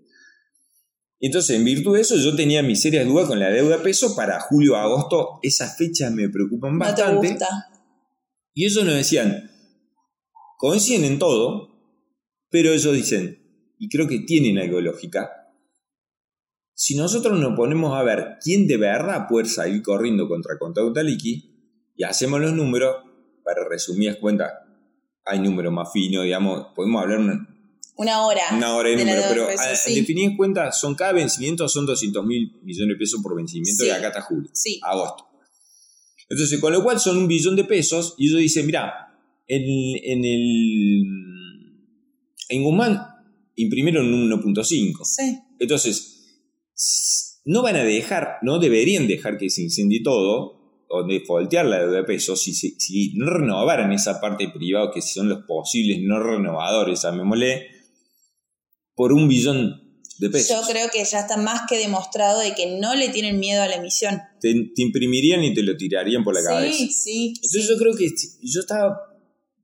Entonces, 1.21 1.57
en 1.57 1.65
virtud 1.65 1.95
de 1.95 2.01
eso, 2.01 2.15
yo 2.15 2.35
tenía 2.35 2.63
mis 2.63 2.81
serias 2.81 3.05
dudas 3.05 3.27
con 3.27 3.39
la 3.39 3.49
deuda 3.49 3.83
peso 3.83 4.15
para 4.15 4.39
julio, 4.39 4.77
agosto. 4.77 5.39
Esas 5.43 5.77
fechas 5.77 6.11
me 6.13 6.29
preocupan 6.29 6.79
bastante. 6.79 7.27
Te 7.27 7.33
gusta. 7.33 7.47
Y 8.53 8.65
ellos 8.65 8.85
nos 8.85 8.95
decían, 8.95 9.51
coinciden 10.57 11.03
en 11.05 11.19
todo, 11.19 11.69
pero 12.49 12.71
ellos 12.71 12.93
dicen, 12.93 13.73
y 13.77 13.89
creo 13.89 14.07
que 14.07 14.19
tienen 14.19 14.57
algo 14.57 14.79
lógica, 14.81 15.29
si 16.81 16.95
nosotros 16.95 17.37
nos 17.37 17.57
ponemos 17.57 17.93
a 17.93 18.03
ver 18.03 18.37
quién 18.41 18.65
de 18.65 18.77
verdad 18.77 19.27
puede 19.27 19.49
salir 19.49 19.83
corriendo 19.83 20.29
contra 20.29 20.57
Taliki 20.93 21.91
y 21.97 22.03
hacemos 22.05 22.39
los 22.39 22.53
números, 22.53 23.03
para 23.43 23.67
resumir 23.67 24.17
cuentas, 24.17 24.49
hay 25.25 25.39
números 25.39 25.73
más 25.73 25.91
finos, 25.91 26.23
digamos, 26.23 26.67
podemos 26.73 27.01
hablar 27.01 27.19
una 27.97 28.25
hora. 28.25 28.43
Una 28.53 28.75
hora 28.75 28.91
de, 28.91 28.95
número, 28.95 29.21
pero 29.27 29.49
en 29.49 29.95
definidas 29.95 30.37
cuentas, 30.37 30.79
son 30.79 30.95
cada 30.95 31.11
vencimiento 31.11 31.67
son 31.67 31.85
200 31.85 32.25
mil 32.25 32.57
millones 32.63 32.95
de 32.95 32.97
pesos 32.97 33.21
por 33.21 33.35
vencimiento 33.35 33.83
de 33.83 33.91
acá 33.91 34.07
hasta 34.07 34.21
julio, 34.21 34.49
sí. 34.53 34.79
agosto. 34.81 35.27
Entonces, 36.29 36.61
con 36.61 36.71
lo 36.71 36.81
cual 36.81 36.97
son 37.01 37.17
un 37.17 37.27
billón 37.27 37.57
de 37.57 37.65
pesos 37.65 38.15
y 38.17 38.29
ellos 38.29 38.39
dicen, 38.39 38.65
mira, 38.65 39.17
en, 39.47 39.63
en 40.01 40.23
el... 40.23 41.03
En 42.47 42.63
Guzmán 42.63 43.05
imprimieron 43.57 44.13
un 44.13 44.31
1.5. 44.31 45.03
Sí. 45.03 45.39
Entonces, 45.59 46.18
no 47.45 47.61
van 47.61 47.75
a 47.75 47.83
dejar, 47.83 48.37
no 48.41 48.59
deberían 48.59 49.07
dejar 49.07 49.37
que 49.37 49.49
se 49.49 49.63
incendie 49.63 50.01
todo 50.03 50.59
o 50.89 51.03
de 51.03 51.23
voltear 51.27 51.65
la 51.65 51.79
deuda 51.79 51.97
de 51.97 52.03
pesos 52.03 52.41
si, 52.41 52.53
si, 52.53 53.13
no 53.15 53.29
renovaran 53.29 53.91
esa 53.91 54.19
parte 54.19 54.49
privada 54.49 54.91
que 54.93 55.01
son 55.01 55.29
los 55.29 55.43
posibles 55.45 55.99
no 56.01 56.19
renovadores, 56.19 57.03
llamémosle, 57.03 57.67
por 58.95 59.13
un 59.13 59.27
billón 59.27 60.01
de 60.17 60.29
pesos. 60.29 60.59
Yo 60.59 60.67
creo 60.67 60.89
que 60.89 61.03
ya 61.05 61.19
está 61.19 61.37
más 61.37 61.61
que 61.69 61.77
demostrado 61.77 62.39
de 62.39 62.53
que 62.55 62.77
no 62.79 62.95
le 62.95 63.09
tienen 63.09 63.39
miedo 63.39 63.61
a 63.61 63.67
la 63.67 63.75
emisión. 63.75 64.19
Te, 64.41 64.53
imprimirían 64.77 65.43
y 65.43 65.53
te 65.53 65.63
lo 65.63 65.77
tirarían 65.77 66.23
por 66.23 66.33
la 66.33 66.43
cabeza. 66.43 66.77
Sí, 66.77 66.91
sí. 66.91 67.33
Entonces 67.35 67.67
yo 67.67 67.77
creo 67.77 67.95
que 67.95 68.07
yo 68.41 68.59
estaba 68.59 68.97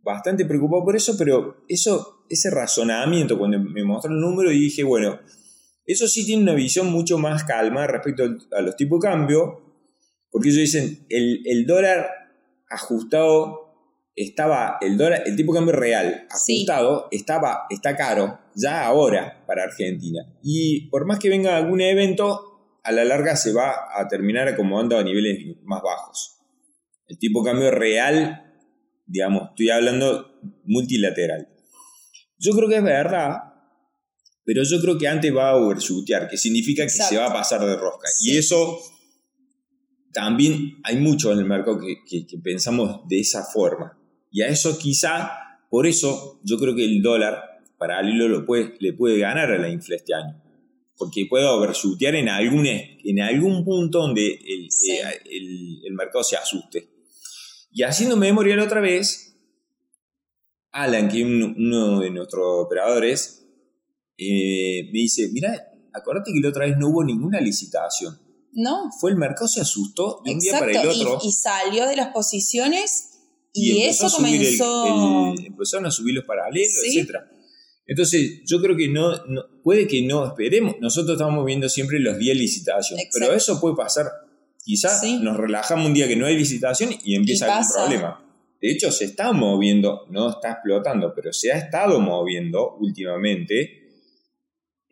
bastante 0.04 0.46
preocupado 0.46 0.86
por 0.86 0.96
eso, 0.96 1.16
pero 1.18 1.66
eso, 1.68 2.26
ese 2.30 2.52
razonamiento, 2.52 3.38
cuando 3.38 3.60
me 3.60 3.84
mostró 3.84 4.12
el 4.12 4.20
número 4.20 4.52
y 4.52 4.60
dije, 4.60 4.84
bueno, 4.84 5.20
eso 5.86 6.08
sí 6.08 6.26
tiene 6.26 6.44
una 6.44 6.54
visión 6.54 6.92
mucho 6.92 7.18
más 7.18 7.44
calma 7.44 7.88
respecto 7.88 8.24
a 8.52 8.62
los 8.62 8.76
tipos 8.76 9.00
de 9.00 9.08
cambio, 9.08 9.62
porque 10.32 10.50
ellos 10.50 10.62
dicen, 10.62 11.06
el, 11.10 11.42
el 11.46 11.66
dólar 11.66 12.10
ajustado 12.70 13.66
estaba 14.16 14.78
el 14.82 14.98
dólar, 14.98 15.24
el 15.26 15.36
tipo 15.36 15.54
de 15.54 15.60
cambio 15.60 15.76
real 15.76 16.28
ajustado 16.30 17.08
estaba, 17.12 17.66
está 17.70 17.96
caro 17.96 18.40
ya 18.56 18.86
ahora 18.86 19.44
para 19.46 19.64
Argentina. 19.64 20.22
Y 20.42 20.90
por 20.90 21.06
más 21.06 21.20
que 21.20 21.30
venga 21.30 21.58
algún 21.58 21.82
evento, 21.82 22.80
a 22.84 22.92
la 22.92 23.04
larga 23.04 23.36
se 23.36 23.52
va 23.52 24.00
a 24.00 24.08
terminar 24.08 24.48
acomodando 24.48 24.98
a 24.98 25.04
niveles 25.04 25.58
más 25.64 25.82
bajos. 25.82 26.38
El 27.08 27.18
tipo 27.20 27.44
de 27.44 27.52
cambio 27.52 27.72
real, 27.72 28.54
digamos, 29.06 29.50
estoy 29.50 29.70
hablando 29.70 30.40
multilateral. 30.64 31.50
Yo 32.38 32.54
creo 32.54 32.70
que 32.70 32.78
es 32.78 32.84
verdad, 32.84 33.55
pero 34.46 34.64
yo 34.64 34.80
creo 34.80 34.98
que 34.98 35.08
antes 35.08 35.36
va 35.36 35.50
a 35.50 35.56
overshootear, 35.56 36.30
que 36.30 36.38
significa 36.38 36.84
que 36.84 36.90
se 36.90 37.18
va 37.18 37.28
a 37.28 37.34
pasar 37.34 37.66
de 37.66 37.76
rosca. 37.76 38.08
Y 38.22 38.38
eso 38.38 38.80
también 40.14 40.78
hay 40.84 40.98
mucho 40.98 41.34
en 41.34 41.40
el 41.40 41.46
mercado 41.46 41.80
que 41.80 42.38
pensamos 42.44 43.02
de 43.08 43.20
esa 43.20 43.44
forma. 43.44 43.98
Y 44.32 44.42
a 44.42 44.48
eso 44.48 44.78
quizá, 44.78 45.32
por 45.70 45.88
eso 45.88 46.40
yo 46.44 46.58
creo 46.58 46.76
que 46.76 46.84
el 46.84 47.02
dólar 47.02 47.56
paralelo 47.78 48.28
lo 48.28 48.46
puede, 48.46 48.76
le 48.80 48.92
puede 48.92 49.18
ganar 49.18 49.52
a 49.52 49.58
la 49.58 49.70
infla 49.70 49.96
este 49.96 50.14
año. 50.14 50.42
Porque 50.98 51.26
puede 51.30 51.46
overshootear 51.46 52.16
en 52.16 52.28
algún, 52.28 52.66
en 52.68 53.22
algún 53.22 53.64
punto 53.64 54.00
donde 54.00 54.28
el, 54.28 54.68
eh, 54.90 55.82
el, 55.86 55.94
mercado 55.94 56.24
se 56.24 56.36
asuste. 56.36 56.90
Y 57.72 57.84
haciendo 57.84 58.18
memoria 58.18 58.58
la 58.58 58.64
otra 58.66 58.82
vez, 58.82 59.38
Alan, 60.72 61.10
que 61.10 61.22
es 61.22 61.26
uno 61.26 62.02
de 62.02 62.10
nuestros 62.10 62.44
operadores, 62.46 63.45
eh, 64.18 64.90
me 64.92 65.00
dice, 65.00 65.30
mira, 65.32 65.72
acuérdate 65.94 66.32
que 66.34 66.40
la 66.40 66.50
otra 66.50 66.66
vez 66.66 66.78
no 66.78 66.90
hubo 66.90 67.04
ninguna 67.04 67.40
licitación. 67.42 68.20
No. 68.54 68.90
Fue 69.00 69.12
el 69.12 69.18
mercado 69.18 69.48
se 69.48 69.62
asustó 69.62 70.22
de 70.24 70.34
un 70.34 70.40
día 70.40 70.60
para 70.60 70.72
el 70.72 70.88
otro. 70.88 71.20
y 71.24 71.32
salió 71.32 71.88
de 71.88 71.96
las 71.98 72.14
posiciones 72.14 73.12
y, 73.54 73.84
eso 73.84 74.10
comenzó. 74.10 75.34
empezaron 75.38 75.86
a 75.86 75.92
subir 75.92 76.16
los 76.16 76.26
paralelos, 76.26 76.72
etc. 76.86 77.18
Entonces, 77.88 78.42
yo 78.46 78.62
creo 78.62 78.76
que 78.76 78.88
no, 78.88 79.14
puede 79.64 79.88
que 79.88 80.02
no 80.02 80.26
esperemos. 80.26 80.76
Nosotros 80.82 81.18
estamos 81.18 81.46
viendo 81.46 81.70
siempre 81.70 82.00
los 82.00 82.18
días 82.18 82.36
de 82.36 82.42
licitación, 82.42 83.00
pero 83.14 83.34
eso 83.34 83.60
puede 83.62 83.76
pasar. 83.76 84.08
Quizás 84.64 85.04
nos 85.22 85.38
relajamos 85.38 85.86
un 85.86 85.94
día 85.94 86.08
que 86.08 86.16
no 86.16 86.26
hay 86.26 86.38
licitación 86.38 86.90
y 87.04 87.16
empieza 87.16 87.54
algún 87.54 87.72
problema. 87.72 88.22
De 88.62 88.72
hecho, 88.72 88.92
se 88.92 89.06
está 89.06 89.32
moviendo, 89.32 90.08
no 90.10 90.30
está 90.30 90.54
explotando, 90.54 91.14
pero 91.14 91.32
se 91.32 91.52
ha 91.52 91.58
estado 91.58 92.00
moviendo 92.00 92.76
últimamente 92.80 93.85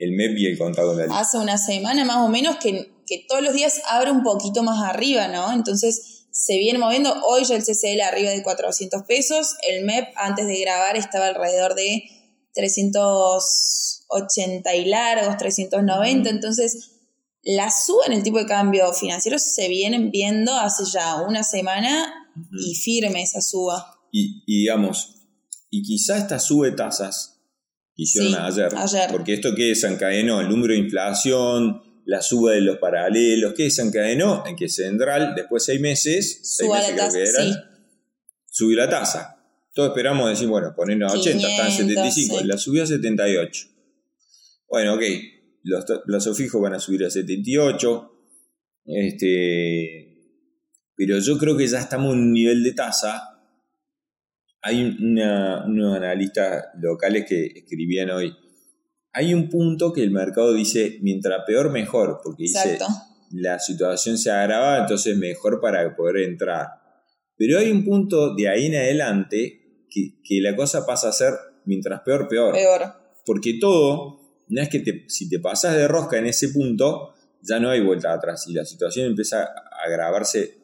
el 0.04 0.12
MEP 0.12 0.38
y 0.38 0.46
el 0.48 0.58
contado 0.58 0.96
de 0.96 1.08
la 1.08 1.20
Hace 1.20 1.38
una 1.38 1.58
semana 1.58 2.06
más 2.06 2.18
o 2.18 2.28
menos 2.28 2.58
que, 2.58 2.92
que 3.08 3.26
todos 3.28 3.42
los 3.42 3.54
días 3.54 3.82
abre 3.90 4.12
un 4.12 4.24
poquito 4.24 4.64
más 4.64 4.84
arriba, 4.84 5.28
¿no? 5.28 5.54
Entonces 5.54 6.14
se 6.34 6.58
viene 6.58 6.80
moviendo. 6.80 7.14
Hoy 7.26 7.46
ya 7.46 7.56
el 7.56 7.64
CCL 7.64 8.02
arriba 8.02 8.32
de 8.32 8.44
400 8.44 9.04
pesos. 9.04 9.56
El 9.70 9.86
MEP 9.86 10.10
antes 10.16 10.48
de 10.48 10.60
grabar 10.60 10.98
estaba 10.98 11.28
alrededor 11.28 11.76
de 11.76 12.04
380 12.54 14.76
y 14.76 14.86
largos, 14.86 15.38
390. 15.38 16.30
Entonces, 16.30 16.92
la 17.44 17.72
suba 17.72 18.06
en 18.08 18.14
el 18.14 18.24
tipo 18.24 18.40
de 18.40 18.46
cambio 18.46 18.94
financiero 18.94 19.38
se 19.38 19.68
vienen 19.68 20.12
viendo 20.12 20.56
hace 20.56 20.86
ya 20.92 21.22
una 21.22 21.44
semana 21.44 22.14
y 22.52 22.74
firme 22.76 23.22
esa 23.22 23.42
suba. 23.42 24.00
Y, 24.12 24.44
digamos, 24.46 25.16
y 25.70 25.84
quizá 25.84 26.18
esta 26.18 26.40
sube 26.40 26.72
tasas 26.72 27.33
hicieron 27.96 28.36
ayer, 28.36 28.70
ayer, 28.76 29.10
porque 29.12 29.34
esto 29.34 29.54
que 29.56 29.66
desencadenó 29.66 30.42
el 30.42 30.50
número 30.50 30.74
de 30.74 30.80
inflación, 30.80 31.82
la 32.06 32.22
suba 32.22 32.54
de 32.54 32.62
los 32.62 32.78
paralelos, 32.78 33.54
que 33.54 33.64
desencadenó 33.64 34.44
en 34.46 34.56
que 34.56 34.70
Central, 34.70 35.34
después 35.36 35.66
de 35.66 35.74
seis 35.74 35.82
meses, 35.82 36.40
seis 36.44 36.70
meses 36.70 36.94
creo 36.94 37.12
que 37.12 37.24
eran, 37.24 37.72
subió 38.50 38.78
la 38.78 38.90
tasa. 38.90 39.38
todos 39.74 39.90
esperamos 39.90 40.30
decir, 40.30 40.48
bueno, 40.48 40.74
ponernos 40.76 41.14
a 41.14 41.18
80, 41.18 41.50
están 41.50 41.72
75, 41.72 42.42
la 42.44 42.58
subió 42.58 42.84
a 42.84 42.86
78. 42.86 43.68
Bueno, 44.68 44.96
ok, 44.96 45.02
los 45.64 45.86
plazos 46.06 46.38
fijos 46.38 46.62
van 46.62 46.74
a 46.74 46.80
subir 46.80 47.06
a 47.06 47.10
78. 47.10 48.10
Este, 48.86 50.14
pero 50.96 51.20
yo 51.20 51.38
creo 51.38 51.56
que 51.56 51.68
ya 51.68 51.80
estamos 51.80 52.14
en 52.14 52.20
un 52.20 52.34
nivel 52.34 52.64
de 52.64 52.74
tasa. 52.74 53.33
Hay 54.64 54.98
unos 55.00 55.98
analistas 55.98 56.66
locales 56.80 57.26
que 57.28 57.46
escribían 57.48 58.10
hoy. 58.10 58.34
Hay 59.12 59.34
un 59.34 59.50
punto 59.50 59.94
que 59.94 60.02
el 60.02 60.12
mercado 60.12 60.54
dice, 60.54 61.00
mientras 61.02 61.44
peor, 61.46 61.70
mejor, 61.72 62.22
porque 62.24 62.44
dice, 62.44 62.80
la 63.32 63.60
situación 63.60 64.18
se 64.18 64.32
agrava, 64.32 64.80
entonces 64.80 65.18
mejor 65.18 65.60
para 65.60 65.96
poder 65.96 66.24
entrar. 66.24 66.68
Pero 67.36 67.60
hay 67.60 67.72
un 67.72 67.84
punto 67.84 68.34
de 68.36 68.48
ahí 68.48 68.68
en 68.68 68.76
adelante 68.76 69.86
que, 69.90 70.20
que 70.24 70.40
la 70.40 70.56
cosa 70.56 70.86
pasa 70.86 71.10
a 71.10 71.12
ser, 71.12 71.34
mientras 71.66 72.02
peor, 72.02 72.28
peor. 72.28 72.54
Peor. 72.54 72.82
Porque 73.26 73.58
todo 73.60 74.22
no 74.48 74.62
es 74.62 74.70
que 74.70 74.80
te, 74.80 75.06
si 75.10 75.30
te 75.30 75.40
pasas 75.40 75.76
de 75.76 75.88
rosca 75.88 76.18
en 76.18 76.28
ese 76.28 76.50
punto, 76.50 77.14
ya 77.42 77.60
no 77.60 77.70
hay 77.70 77.82
vuelta 77.82 78.14
atrás 78.14 78.48
y 78.48 78.54
la 78.54 78.66
situación 78.66 79.08
empieza 79.08 79.44
a 79.44 79.86
agravarse 79.86 80.58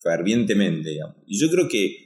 fervientemente. 0.00 0.98
Y 1.26 1.38
yo 1.38 1.50
creo 1.50 1.68
que 1.68 2.03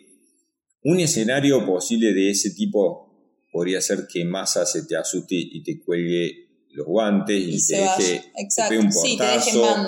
un 0.89 1.01
escenario 1.01 1.67
posible 1.67 2.15
de 2.15 2.31
ese 2.31 2.51
tipo 2.51 3.09
podría 3.53 3.81
ser 3.81 4.07
que 4.11 4.25
Massa 4.25 4.65
se 4.65 4.87
te 4.87 4.97
asuste 4.97 5.35
y 5.35 5.63
te 5.63 5.81
cuelgue 5.81 6.49
los 6.73 6.87
guantes 6.87 7.37
y, 7.37 7.67
te 7.67 7.77
deje 7.77 8.33
te 8.35 8.79
un 8.79 8.89
portazo, 8.89 9.87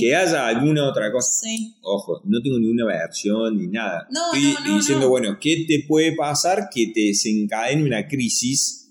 que 0.00 0.16
haya 0.16 0.48
alguna 0.48 0.88
otra 0.88 1.12
cosa. 1.12 1.46
Ojo, 1.82 2.22
no 2.24 2.40
tengo 2.42 2.58
ninguna 2.58 2.86
versión 2.86 3.56
ni 3.56 3.68
nada. 3.68 4.08
Estoy 4.34 4.74
diciendo, 4.74 5.08
bueno, 5.08 5.38
¿qué 5.40 5.64
te 5.68 5.84
puede 5.86 6.16
pasar 6.16 6.68
que 6.72 6.90
te 6.92 7.02
desencadene 7.08 7.84
una 7.84 8.08
crisis 8.08 8.88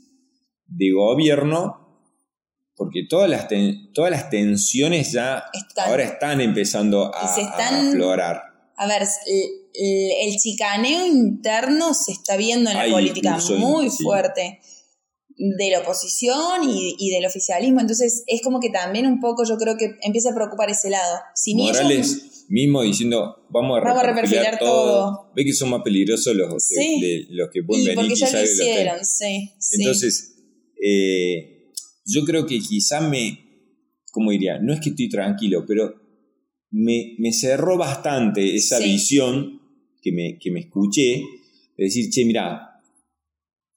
de 0.67 0.91
gobierno 0.91 1.81
porque 2.77 3.03
todas 3.09 3.29
las, 3.29 3.47
todas 3.93 4.09
las 4.09 4.29
tensiones 4.29 5.11
ya 5.11 5.43
ahora 5.85 6.03
están 6.03 6.41
empezando 6.41 7.13
a, 7.13 7.25
aflorar. 7.25 8.41
A 8.75 8.87
ver, 8.87 9.03
el, 9.73 10.37
chicaneo 10.37 11.05
interno 11.05 11.93
se 11.93 12.11
está 12.11 12.37
viendo 12.37 12.69
en 12.69 12.77
la 12.77 12.89
política 12.89 13.37
muy 13.57 13.89
fuerte 13.89 14.59
de 15.37 15.71
la 15.71 15.79
oposición 15.79 16.61
y, 16.63 17.09
del 17.09 17.25
oficialismo, 17.25 17.79
entonces 17.79 18.23
es 18.27 18.41
como 18.41 18.59
que 18.59 18.69
también 18.69 19.07
un 19.07 19.19
poco 19.19 19.43
yo 19.47 19.57
creo 19.57 19.75
que 19.77 19.95
empieza 20.01 20.31
a 20.31 20.35
preocupar 20.35 20.69
ese 20.69 20.89
lado. 20.89 21.19
Si 21.35 21.55
Morales 21.55 22.31
mismo 22.51 22.83
diciendo, 22.83 23.47
vamos 23.49 23.79
a, 23.79 23.93
vamos 23.93 24.59
todo. 24.59 25.31
Ve 25.35 25.45
que 25.45 25.53
son 25.53 25.69
más 25.69 25.81
peligrosos 25.83 26.35
los, 26.35 26.67
que, 26.67 27.25
los 27.29 27.49
que 27.49 27.63
pueden 27.63 27.85
venir. 27.85 27.95
Porque 27.95 28.15
ya 28.15 28.31
lo 28.31 28.43
hicieron, 28.43 29.05
sí. 29.05 29.51
Entonces, 29.79 30.35
eh, 30.83 31.71
yo 32.05 32.25
creo 32.25 32.45
que 32.45 32.59
quizá 32.59 32.99
me, 32.99 33.39
como 34.11 34.31
diría, 34.31 34.59
no 34.59 34.73
es 34.73 34.81
que 34.81 34.89
estoy 34.89 35.09
tranquilo, 35.09 35.63
pero 35.65 35.93
me, 36.71 37.31
cerró 37.31 37.77
bastante 37.77 38.55
esa 38.55 38.79
visión 38.79 39.60
que 40.01 40.11
me, 40.11 40.37
que 40.39 40.51
me 40.51 40.61
escuché, 40.61 41.23
de 41.77 41.83
decir, 41.83 42.09
che, 42.09 42.25
mira, 42.25 42.81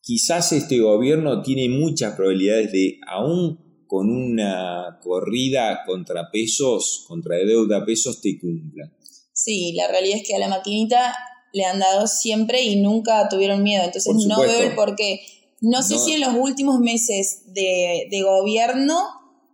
quizás 0.00 0.52
este 0.52 0.78
gobierno 0.80 1.42
tiene 1.42 1.68
muchas 1.68 2.14
probabilidades 2.14 2.72
de, 2.72 2.98
aún 3.06 3.84
con 3.86 4.10
una 4.10 4.98
corrida 5.02 5.82
contra 5.86 6.30
pesos, 6.30 7.04
contra 7.06 7.36
deuda 7.36 7.84
pesos, 7.84 8.20
te 8.20 8.38
cumpla. 8.38 8.90
Sí, 9.32 9.72
la 9.74 9.88
realidad 9.88 10.18
es 10.18 10.26
que 10.26 10.34
a 10.34 10.38
la 10.38 10.48
maquinita 10.48 11.14
le 11.52 11.64
han 11.64 11.78
dado 11.78 12.06
siempre 12.06 12.62
y 12.62 12.76
nunca 12.76 13.28
tuvieron 13.28 13.62
miedo, 13.62 13.84
entonces 13.84 14.14
no 14.26 14.40
veo 14.40 14.60
el 14.60 14.74
por 14.74 14.96
qué 14.96 15.20
no 15.64 15.82
sé 15.82 15.98
si 15.98 16.12
en 16.12 16.20
los 16.20 16.34
últimos 16.34 16.78
meses 16.80 17.42
de, 17.46 18.22
gobierno 18.22 18.98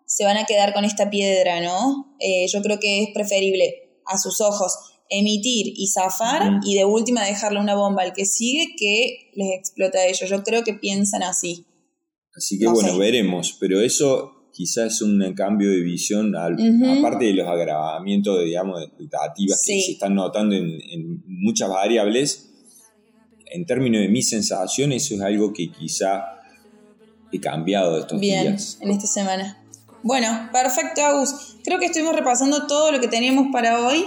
se 0.06 0.24
van 0.24 0.36
a 0.36 0.44
quedar 0.44 0.74
con 0.74 0.84
esta 0.84 1.08
piedra, 1.08 1.60
¿no? 1.60 2.16
Eh, 2.18 2.46
yo 2.48 2.62
creo 2.62 2.80
que 2.80 3.04
es 3.04 3.10
preferible 3.14 4.00
a 4.06 4.18
sus 4.18 4.40
ojos 4.40 4.74
emitir 5.10 5.72
y 5.76 5.88
zafar 5.88 6.60
y 6.64 6.76
de 6.76 6.84
última 6.84 7.24
dejarle 7.24 7.60
una 7.60 7.74
bomba 7.74 8.02
al 8.02 8.12
que 8.12 8.24
sigue 8.24 8.74
que 8.78 9.30
les 9.34 9.58
explota 9.58 9.98
a 9.98 10.06
ellos. 10.06 10.28
Yo 10.28 10.42
creo 10.42 10.64
que 10.64 10.74
piensan 10.74 11.22
así. 11.22 11.66
Así 12.34 12.58
que 12.58 12.68
bueno, 12.68 12.96
veremos, 12.96 13.56
pero 13.60 13.80
eso 13.80 14.48
quizás 14.52 14.94
es 14.94 15.02
un 15.02 15.34
cambio 15.34 15.70
de 15.70 15.80
visión, 15.80 16.34
aparte 16.36 17.26
de 17.26 17.34
los 17.34 17.46
agravamientos, 17.46 18.42
digamos, 18.44 18.78
de 18.78 18.86
expectativas 18.86 19.62
que 19.66 19.80
se 19.80 19.92
están 19.92 20.14
notando 20.14 20.54
en, 20.54 20.66
en 20.66 21.22
muchas 21.26 21.68
variables 21.68 22.50
en 23.50 23.66
términos 23.66 24.00
de 24.00 24.08
mi 24.08 24.22
sensación, 24.22 24.92
eso 24.92 25.14
es 25.14 25.20
algo 25.20 25.52
que 25.52 25.70
quizá 25.70 26.40
he 27.32 27.40
cambiado 27.40 27.98
estos 27.98 28.20
Bien, 28.20 28.56
en 28.80 28.90
esta 28.90 29.06
semana. 29.06 29.62
Bueno, 30.02 30.48
perfecto, 30.52 31.02
Agus. 31.02 31.56
Creo 31.64 31.78
que 31.78 31.86
estuvimos 31.86 32.16
repasando 32.16 32.66
todo 32.66 32.90
lo 32.92 33.00
que 33.00 33.08
teníamos 33.08 33.48
para 33.52 33.86
hoy. 33.86 34.04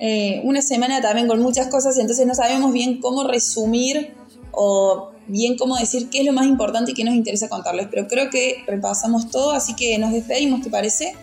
Eh, 0.00 0.40
una 0.44 0.62
semana 0.62 1.00
también 1.00 1.28
con 1.28 1.40
muchas 1.40 1.68
cosas, 1.68 1.98
entonces 1.98 2.26
no 2.26 2.34
sabemos 2.34 2.72
bien 2.72 3.00
cómo 3.00 3.24
resumir 3.24 4.14
o 4.52 5.10
bien 5.26 5.56
cómo 5.56 5.76
decir 5.76 6.08
qué 6.10 6.20
es 6.20 6.26
lo 6.26 6.32
más 6.32 6.46
importante 6.46 6.92
y 6.92 6.94
qué 6.94 7.04
nos 7.04 7.14
interesa 7.14 7.48
contarles. 7.48 7.88
Pero 7.90 8.06
creo 8.08 8.30
que 8.30 8.64
repasamos 8.66 9.30
todo, 9.30 9.52
así 9.52 9.74
que 9.74 9.96
nos 9.98 10.12
despedimos, 10.12 10.62
¿te 10.62 10.70
parece? 10.70 11.14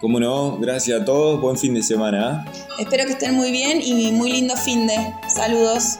Cómo 0.00 0.20
no, 0.20 0.58
gracias 0.58 1.00
a 1.00 1.04
todos, 1.04 1.40
buen 1.40 1.56
fin 1.56 1.74
de 1.74 1.82
semana. 1.82 2.44
Espero 2.78 3.06
que 3.06 3.12
estén 3.12 3.34
muy 3.34 3.50
bien 3.50 3.80
y 3.82 4.12
muy 4.12 4.32
lindo 4.32 4.56
fin 4.56 4.86
de. 4.86 4.96
Saludos. 5.28 5.98